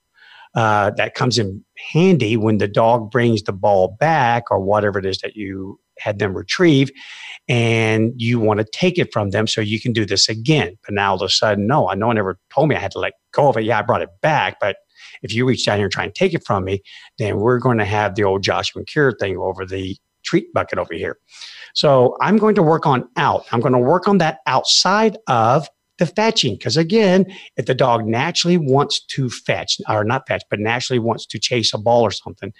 [0.56, 5.06] Uh, that comes in handy when the dog brings the ball back or whatever it
[5.06, 6.90] is that you had them retrieve
[7.48, 10.76] and you want to take it from them so you can do this again.
[10.84, 13.00] But now all of a sudden, no, no one ever told me I had to
[13.00, 13.66] let go of it.
[13.66, 14.78] Yeah, I brought it back, but
[15.22, 16.82] if you reach down here and try and take it from me,
[17.20, 20.94] then we're going to have the old Joshua Cure thing over the treat bucket over
[20.94, 21.18] here.
[21.74, 23.46] So I'm going to work on out.
[23.52, 26.56] I'm going to work on that outside of the fetching.
[26.56, 27.26] Because again,
[27.56, 31.74] if the dog naturally wants to fetch, or not fetch, but naturally wants to chase
[31.74, 32.54] a ball or something,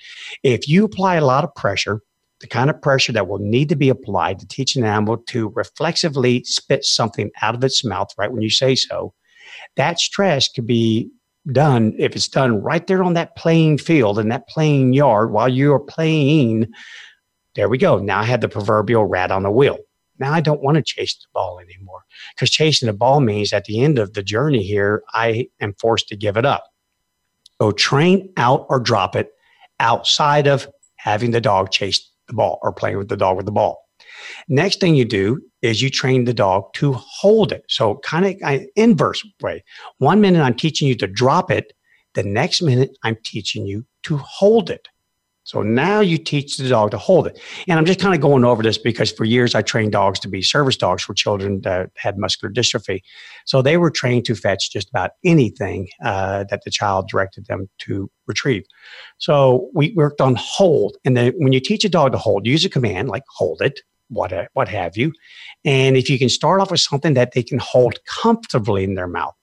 [0.44, 2.02] if you apply a lot of pressure,
[2.40, 5.50] the kind of pressure that will need to be applied to teach an animal to
[5.56, 9.14] reflexively spit something out of its mouth right when you say so,
[9.76, 11.10] that stress could be
[11.52, 15.50] done if it's done right there on that playing field in that playing yard while
[15.50, 16.68] you're playing.
[17.56, 17.98] There we go.
[17.98, 19.80] Now I had the proverbial rat on the wheel.
[20.20, 22.04] Now I don't want to chase the ball anymore
[22.36, 26.08] because chasing the ball means at the end of the journey here, I am forced
[26.10, 26.66] to give it up.
[27.62, 29.32] So train out or drop it
[29.80, 33.52] outside of having the dog chase the ball or playing with the dog with the
[33.52, 33.84] ball.
[34.48, 37.64] Next thing you do is you train the dog to hold it.
[37.68, 39.64] So kind of inverse way.
[39.98, 41.74] One minute I'm teaching you to drop it.
[42.14, 44.88] The next minute I'm teaching you to hold it.
[45.48, 47.40] So now you teach the dog to hold it.
[47.70, 50.28] And I'm just kind of going over this because for years I trained dogs to
[50.28, 53.00] be service dogs for children that had muscular dystrophy.
[53.46, 57.70] So they were trained to fetch just about anything uh, that the child directed them
[57.78, 58.66] to retrieve.
[59.20, 60.98] So we worked on hold.
[61.06, 63.80] And then when you teach a dog to hold, use a command like hold it,
[64.10, 65.14] what, what have you.
[65.64, 69.08] And if you can start off with something that they can hold comfortably in their
[69.08, 69.36] mouth,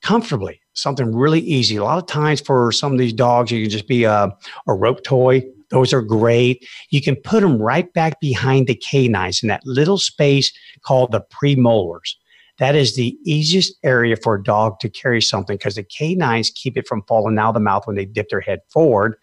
[0.00, 1.76] comfortably, something really easy.
[1.76, 4.28] A lot of times for some of these dogs, you can just be a,
[4.66, 5.42] a rope toy.
[5.70, 6.66] Those are great.
[6.90, 10.52] You can put them right back behind the canines in that little space
[10.82, 12.14] called the premolars.
[12.58, 16.76] That is the easiest area for a dog to carry something because the canines keep
[16.76, 19.16] it from falling out of the mouth when they dip their head forward,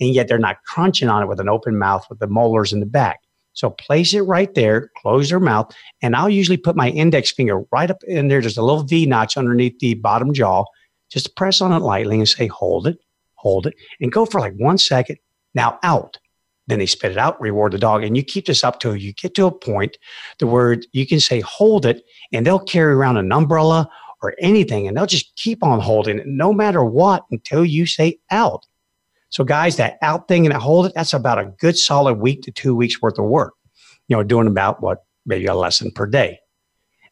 [0.00, 2.80] and yet they're not crunching on it with an open mouth with the molars in
[2.80, 3.20] the back.
[3.52, 7.60] So place it right there, close their mouth, and I'll usually put my index finger
[7.72, 8.40] right up in there.
[8.40, 10.64] There's a little V notch underneath the bottom jaw.
[11.10, 12.98] Just press on it lightly and say, hold it,
[13.34, 15.16] hold it, and go for like one second.
[15.54, 16.18] Now out.
[16.66, 18.04] Then they spit it out, reward the dog.
[18.04, 19.96] And you keep this up till you get to a point
[20.38, 23.88] the word you can say hold it, and they'll carry around an umbrella
[24.22, 28.18] or anything, and they'll just keep on holding it no matter what until you say
[28.30, 28.66] out.
[29.30, 32.42] So, guys, that out thing and that hold it, that's about a good solid week
[32.42, 33.54] to two weeks worth of work.
[34.08, 36.40] You know, doing about what maybe a lesson per day.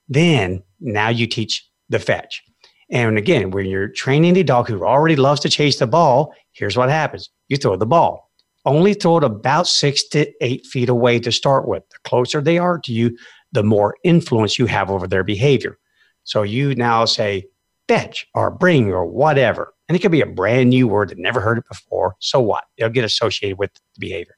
[0.09, 2.43] Then now you teach the fetch.
[2.91, 6.77] And again, when you're training the dog who already loves to chase the ball, here's
[6.77, 8.31] what happens you throw the ball.
[8.65, 11.89] Only throw it about six to eight feet away to start with.
[11.91, 13.17] The closer they are to you,
[13.53, 15.79] the more influence you have over their behavior.
[16.25, 17.47] So you now say,
[17.87, 19.73] fetch or bring or whatever.
[19.89, 22.17] And it could be a brand new word that never heard it before.
[22.19, 22.65] So what?
[22.77, 24.35] They'll get associated with the behavior.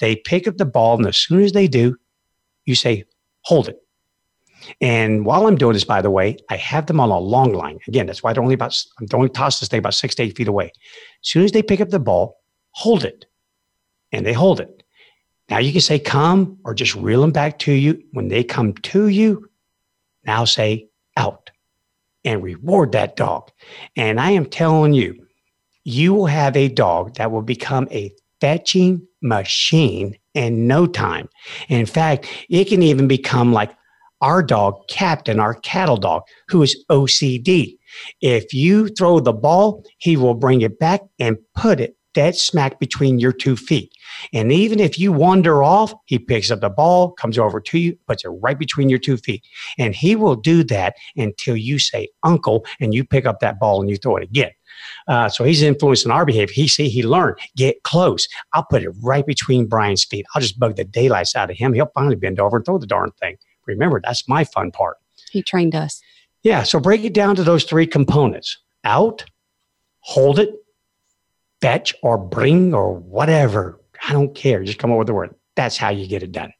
[0.00, 1.96] They pick up the ball, and as soon as they do,
[2.64, 3.04] you say,
[3.42, 3.76] hold it.
[4.80, 7.78] And while I'm doing this, by the way, I have them on a long line.
[7.88, 10.36] Again, that's why they're only about, I'm only tossed to stay about six to eight
[10.36, 10.66] feet away.
[10.66, 12.40] As soon as they pick up the ball,
[12.70, 13.26] hold it.
[14.12, 14.82] And they hold it.
[15.50, 18.02] Now you can say come or just reel them back to you.
[18.12, 19.48] When they come to you,
[20.24, 21.50] now say out
[22.24, 23.50] and reward that dog.
[23.96, 25.26] And I am telling you,
[25.84, 31.28] you will have a dog that will become a fetching machine in no time.
[31.68, 33.74] And in fact, it can even become like
[34.20, 37.76] our dog, Captain, our cattle dog, who is OCD.
[38.20, 42.80] If you throw the ball, he will bring it back and put it dead smack
[42.80, 43.92] between your two feet.
[44.32, 47.96] And even if you wander off, he picks up the ball, comes over to you,
[48.08, 49.44] puts it right between your two feet.
[49.78, 53.80] And he will do that until you say uncle and you pick up that ball
[53.80, 54.50] and you throw it again.
[55.06, 56.52] Uh, so he's influencing our behavior.
[56.52, 58.26] He see he learned get close.
[58.52, 60.26] I'll put it right between Bryan's feet.
[60.34, 61.72] I'll just bug the daylights out of him.
[61.72, 63.36] He'll finally bend over and throw the darn thing.
[63.68, 64.96] Remember, that's my fun part.
[65.30, 66.00] He trained us.
[66.42, 66.62] Yeah.
[66.62, 69.24] So break it down to those three components: out,
[70.00, 70.54] hold it,
[71.60, 73.80] fetch, or bring, or whatever.
[74.08, 74.62] I don't care.
[74.64, 75.34] Just come up with the word.
[75.56, 76.52] That's how you get it done.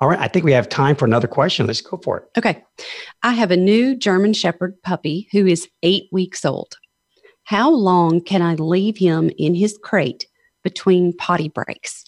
[0.00, 0.18] All right.
[0.18, 1.66] I think we have time for another question.
[1.66, 2.24] Let's go for it.
[2.38, 2.62] Okay.
[3.22, 6.76] I have a new German Shepherd puppy who is eight weeks old.
[7.44, 10.26] How long can I leave him in his crate
[10.62, 12.04] between potty breaks?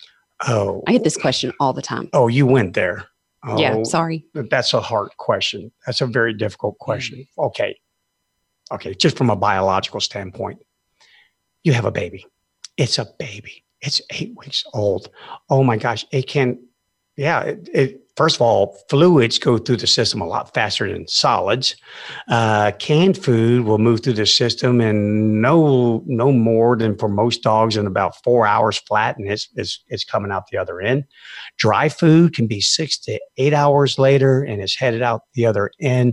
[0.47, 2.11] Oh, I get this question all the time.
[2.13, 3.07] oh, you went there.
[3.45, 4.25] Oh, Yeah, sorry.
[4.35, 5.73] That's a hard question.
[5.87, 7.19] That's a very difficult question.
[7.19, 7.41] Mm-hmm.
[7.47, 7.81] Okay.
[8.73, 8.95] Okay.
[8.95, 10.61] Just from a biological standpoint,
[11.65, 12.27] you have a baby.
[12.77, 13.65] It's a baby.
[13.81, 15.09] It's eight weeks old.
[15.49, 16.05] Oh my gosh.
[16.13, 16.59] It can,
[17.17, 17.41] yeah.
[17.43, 21.75] It, it, first of all, fluids go through the system a lot faster than solids.
[22.29, 27.43] Uh, canned food will move through the system in no, no more than for most
[27.43, 31.05] dogs in about four hours flat, and it's, it's, it's coming out the other end.
[31.57, 35.71] Dry food can be six to eight hours later and it's headed out the other
[35.81, 36.13] end.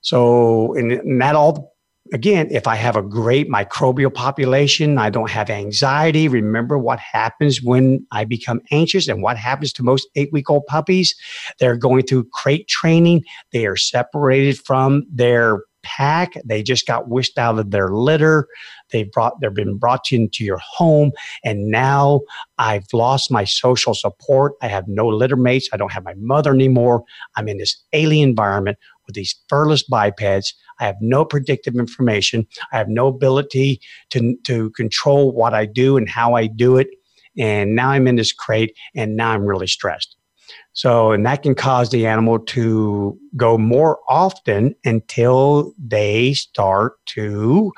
[0.00, 1.74] So, and, that all,
[2.12, 6.28] again, if I have a great microbial population, I don't have anxiety.
[6.28, 10.66] Remember what happens when I become anxious and what happens to most eight week old
[10.66, 11.14] puppies?
[11.58, 16.34] They're going through crate training, they are separated from their pack.
[16.44, 18.46] They just got whisked out of their litter.
[18.90, 21.12] They've brought they've been brought into your home,
[21.44, 22.22] and now
[22.58, 24.52] I've lost my social support.
[24.60, 25.68] I have no litter mates.
[25.72, 27.04] I don't have my mother anymore.
[27.36, 28.78] I'm in this alien environment
[29.08, 30.54] with these furless bipeds.
[30.78, 32.46] I have no predictive information.
[32.72, 33.80] I have no ability
[34.10, 36.88] to to control what I do and how I do it.
[37.36, 40.16] And now I'm in this crate, and now I'm really stressed.
[40.72, 47.72] So, and that can cause the animal to go more often until they start to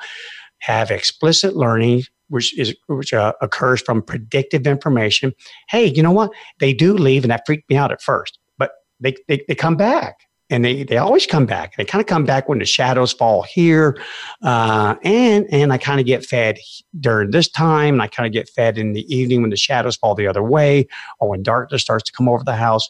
[0.59, 5.33] have explicit learning, which is which uh, occurs from predictive information.
[5.69, 6.31] Hey, you know what?
[6.59, 9.75] They do leave, and that freaked me out at first, but they they, they come
[9.75, 10.17] back.
[10.51, 11.77] And they, they always come back.
[11.77, 13.97] They kind of come back when the shadows fall here,
[14.43, 16.59] uh, and and I kind of get fed
[16.99, 19.95] during this time, and I kind of get fed in the evening when the shadows
[19.95, 20.87] fall the other way,
[21.19, 22.87] or when darkness starts to come over the house.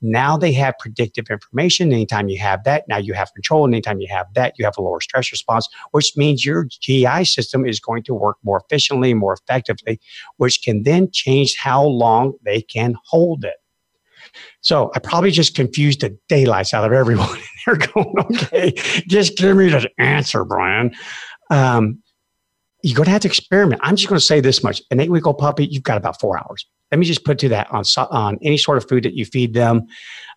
[0.00, 1.92] Now they have predictive information.
[1.92, 3.64] Anytime you have that, now you have control.
[3.64, 7.24] And anytime you have that, you have a lower stress response, which means your GI
[7.24, 10.00] system is going to work more efficiently, more effectively,
[10.38, 13.61] which can then change how long they can hold it.
[14.60, 17.38] So I probably just confused the daylights out of everyone.
[17.66, 18.72] They're going, okay,
[19.08, 20.94] just give me the answer, Bryan.
[21.50, 22.02] Um,
[22.82, 23.80] you're going to have to experiment.
[23.84, 26.66] I'm just going to say this much: an eight-week-old puppy, you've got about four hours.
[26.90, 29.54] Let me just put to that on on any sort of food that you feed
[29.54, 29.86] them.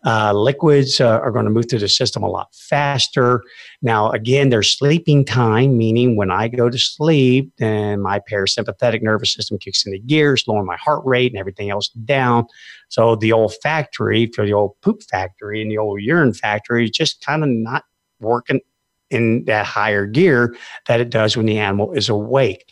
[0.06, 3.42] Uh, liquids uh, are going to move through the system a lot faster.
[3.82, 9.34] Now, again, there's sleeping time, meaning when I go to sleep, then my parasympathetic nervous
[9.34, 12.46] system kicks into gear, slowing my heart rate and everything else down.
[12.96, 17.26] So the olfactory, for the old poop factory and the old urine factory, is just
[17.26, 17.84] kind of not
[18.22, 18.62] working
[19.10, 20.56] in that higher gear
[20.88, 22.72] that it does when the animal is awake.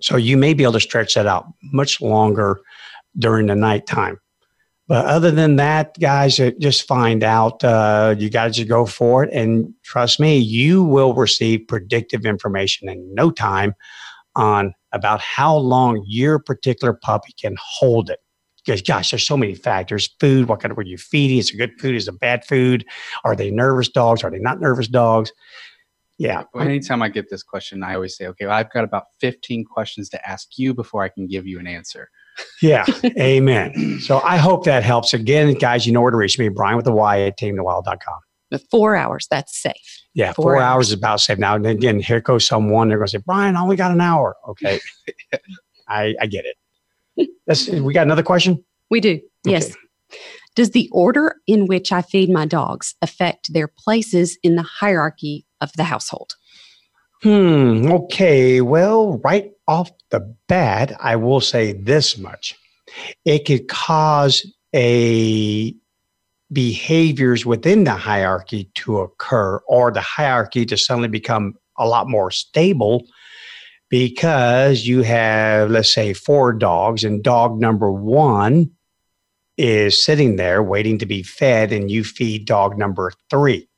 [0.00, 2.60] So you may be able to stretch that out much longer
[3.18, 4.18] during the nighttime.
[4.88, 7.62] But other than that, guys, uh, just find out.
[7.62, 9.30] Uh, you got to just go for it.
[9.34, 13.74] And trust me, you will receive predictive information in no time
[14.34, 18.21] on about how long your particular puppy can hold it.
[18.64, 21.38] Because, gosh, there's so many factors food, what kind of, what you feeding?
[21.38, 21.94] Is it good food?
[21.96, 22.84] Is it bad food?
[23.24, 24.22] Are they nervous dogs?
[24.22, 25.32] Are they not nervous dogs?
[26.18, 26.44] Yeah.
[26.54, 29.64] Well, anytime I get this question, I always say, okay, well, I've got about 15
[29.64, 32.08] questions to ask you before I can give you an answer.
[32.60, 32.84] Yeah.
[33.18, 33.98] Amen.
[34.00, 35.12] So I hope that helps.
[35.12, 38.18] Again, guys, you know where to reach me, Bryan with the Y at tamingthewild.com.
[38.52, 39.74] But four hours, that's safe.
[40.14, 40.62] Yeah, Four four, hours.
[40.62, 40.86] hours.
[40.88, 41.38] is about safe.
[41.38, 42.88] Now, and again, here goes someone.
[42.88, 44.36] They're going to say, Bryan, I only got an hour.
[44.48, 44.78] Okay.
[45.88, 46.56] I, I get it.
[47.46, 48.64] That's, we got another question?
[48.90, 49.20] We do.
[49.44, 49.70] Yes.
[49.70, 49.76] Okay.
[50.54, 55.46] Does the order in which I feed my dogs affect their places in the hierarchy
[55.60, 56.34] of the household?
[57.22, 57.90] Hmm.
[57.90, 58.60] Okay.
[58.60, 62.54] Well, right off the bat, I will say this much.
[63.24, 64.44] It could cause
[64.74, 65.74] a
[66.52, 72.30] behaviors within the hierarchy to occur or the hierarchy to suddenly become a lot more
[72.30, 73.06] stable
[73.92, 78.70] because you have, let's say, four dogs, and dog number one
[79.58, 83.68] is sitting there waiting to be fed, and you feed dog number three.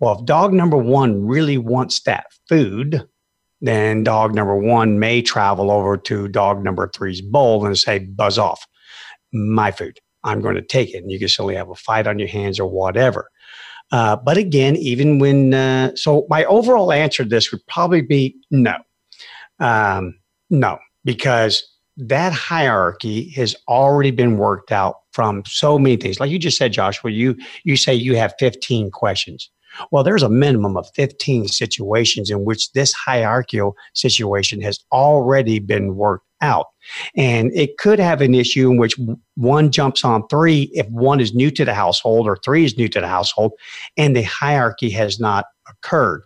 [0.00, 3.08] Well, if dog number one really wants that food,
[3.62, 8.36] then dog number one may travel over to dog number three's bowl and say, buzz
[8.36, 8.66] off,
[9.32, 9.98] my food.
[10.24, 10.98] I'm going to take it.
[10.98, 13.30] And you can still have a fight on your hands or whatever.
[13.92, 18.36] Uh, but again, even when, uh, so my overall answer to this would probably be
[18.50, 18.74] no.
[19.62, 20.18] Um,
[20.50, 21.62] no, because
[21.96, 26.20] that hierarchy has already been worked out from so many things.
[26.20, 29.50] Like you just said, Joshua, you you say you have 15 questions.
[29.90, 35.96] Well, there's a minimum of 15 situations in which this hierarchical situation has already been
[35.96, 36.66] worked out.
[37.16, 38.98] And it could have an issue in which
[39.36, 42.88] one jumps on three if one is new to the household or three is new
[42.88, 43.52] to the household
[43.96, 46.22] and the hierarchy has not occurred.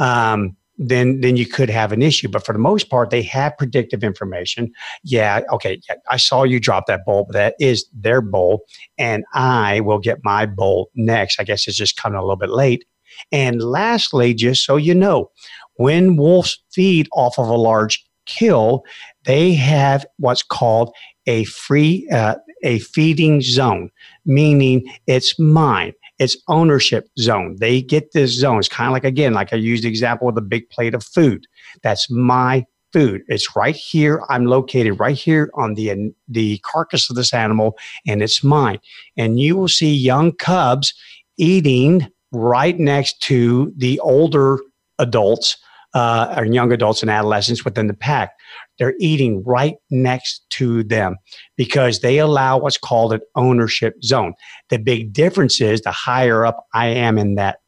[0.00, 2.28] Um, then then you could have an issue.
[2.28, 4.72] But for the most part, they have predictive information.
[5.02, 8.64] Yeah, okay, yeah, I saw you drop that bowl, but that is their bowl,
[8.96, 11.40] and I will get my bowl next.
[11.40, 12.84] I guess it's just coming a little bit late.
[13.32, 15.30] And lastly, just so you know,
[15.74, 18.84] when wolves feed off of a large kill,
[19.24, 20.94] they have what's called
[21.26, 23.90] a free uh, a feeding zone,
[24.24, 27.56] meaning it's mine it's ownership zone.
[27.60, 28.58] They get this zone.
[28.58, 31.04] It's kind of like, again, like I used the example of the big plate of
[31.04, 31.46] food.
[31.82, 33.22] That's my food.
[33.28, 34.22] It's right here.
[34.28, 38.80] I'm located right here on the, the carcass of this animal, and it's mine.
[39.16, 40.94] And you will see young cubs
[41.36, 44.58] eating right next to the older
[44.98, 45.56] adults
[45.98, 48.30] uh, or young adults and adolescents within the pack.
[48.78, 51.16] They're eating right next to them
[51.56, 54.34] because they allow what's called an ownership zone.
[54.70, 57.58] The big difference is the higher up I am in that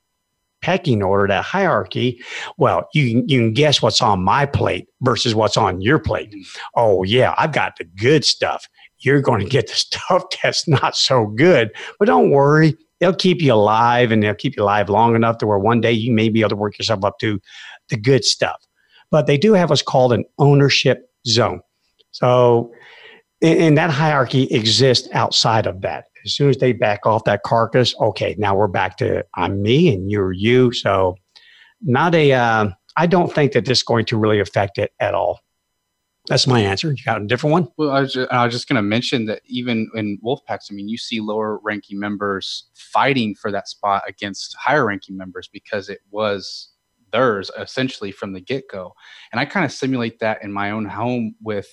[0.63, 2.23] pecking order, that hierarchy,
[2.57, 6.33] well, you, you can guess what's on my plate versus what's on your plate.
[6.77, 8.69] Oh, yeah, I've got the good stuff.
[8.99, 11.71] You're going to get the stuff that's not so good.
[11.99, 15.47] But don't worry, they'll keep you alive and they'll keep you alive long enough to
[15.47, 17.41] where one day you may be able to work yourself up to
[17.91, 18.67] the good stuff
[19.11, 21.61] but they do have what's called an ownership zone.
[22.13, 22.73] So,
[23.43, 26.07] and that hierarchy exists outside of that.
[26.25, 29.93] As soon as they back off that carcass, okay, now we're back to I'm me
[29.93, 30.73] and you're you.
[30.73, 31.17] So,
[31.83, 32.33] not a.
[32.33, 35.41] Uh, I don't think that this is going to really affect it at all.
[36.29, 36.91] That's my answer.
[36.91, 37.69] You got a different one?
[37.79, 40.89] Well, I was just, just going to mention that even in wolf packs, I mean,
[40.89, 46.01] you see lower ranking members fighting for that spot against higher ranking members because it
[46.11, 46.70] was
[47.13, 48.95] theirs essentially from the get go.
[49.33, 51.69] And I kind of simulate that in my own home with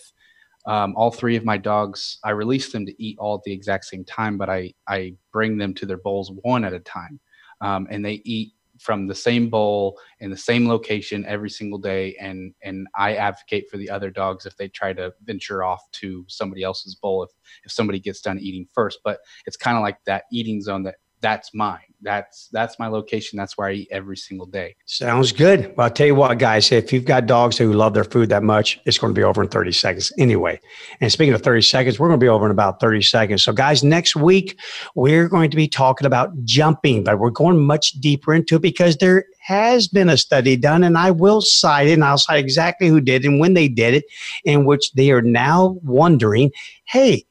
[0.65, 2.19] um, all three of my dogs.
[2.23, 5.57] I release them to eat all at the exact same time, but I, I bring
[5.57, 7.19] them to their bowls one at a time.
[7.61, 12.15] Um, and they eat from the same bowl in the same location every single day
[12.19, 16.25] and and I advocate for the other dogs if they try to venture off to
[16.27, 17.31] somebody else's bowl if
[17.63, 20.95] if somebody gets done eating first but it's kind of like that eating zone that
[21.21, 21.79] that's mine.
[22.01, 23.37] That's that's my location.
[23.37, 24.75] That's where I eat every single day.
[24.85, 25.73] Sounds good.
[25.75, 26.71] Well, I'll tell you what, guys.
[26.71, 29.41] If you've got dogs who love their food that much, it's going to be over
[29.41, 30.59] in 30 seconds anyway.
[31.01, 33.41] And speaking of 30 seconds, we're going to be over in about 30 seconds.
[33.41, 34.59] So, guys, next week
[34.93, 38.97] we're going to be talking about jumping, but we're going much deeper into it because
[38.97, 42.89] there has been a study done, and I will cite it, and I'll cite exactly
[42.89, 44.05] who did and when they did it,
[44.43, 46.51] in which they are now wondering,
[46.85, 47.25] hey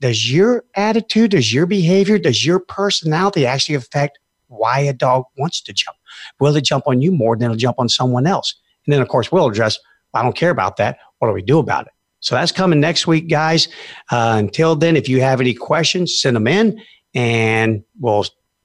[0.00, 4.18] does your attitude, does your behavior, does your personality actually affect
[4.48, 5.96] why a dog wants to jump?
[6.40, 8.54] Will it jump on you more than it'll jump on someone else?
[8.86, 9.78] And then, of course, we'll address,
[10.12, 10.98] I don't care about that.
[11.18, 11.92] What do we do about it?
[12.20, 13.68] So that's coming next week, guys.
[14.10, 16.80] Uh, until then, if you have any questions, send them in
[17.14, 18.24] and we'll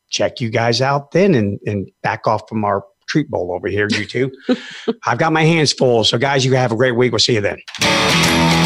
[0.10, 3.88] check you guys out then and, and back off from our treat bowl over here,
[3.92, 4.32] you two.
[5.06, 6.04] I've got my hands full.
[6.04, 7.12] So, guys, you have a great week.
[7.12, 8.59] We'll see you then.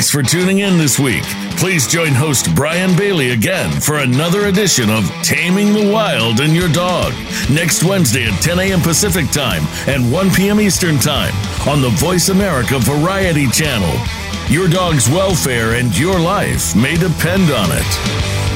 [0.00, 1.24] Thanks for tuning in this week.
[1.58, 6.70] Please join host Bryan Bailey again for another edition of Taming the Wild and Your
[6.70, 7.12] Dog
[7.50, 8.80] next Wednesday at 10 a.m.
[8.80, 10.58] Pacific Time and 1 p.m.
[10.58, 11.34] Eastern Time
[11.68, 13.94] on the Voice America Variety Channel.
[14.48, 18.49] Your dog's welfare and your life may depend on it.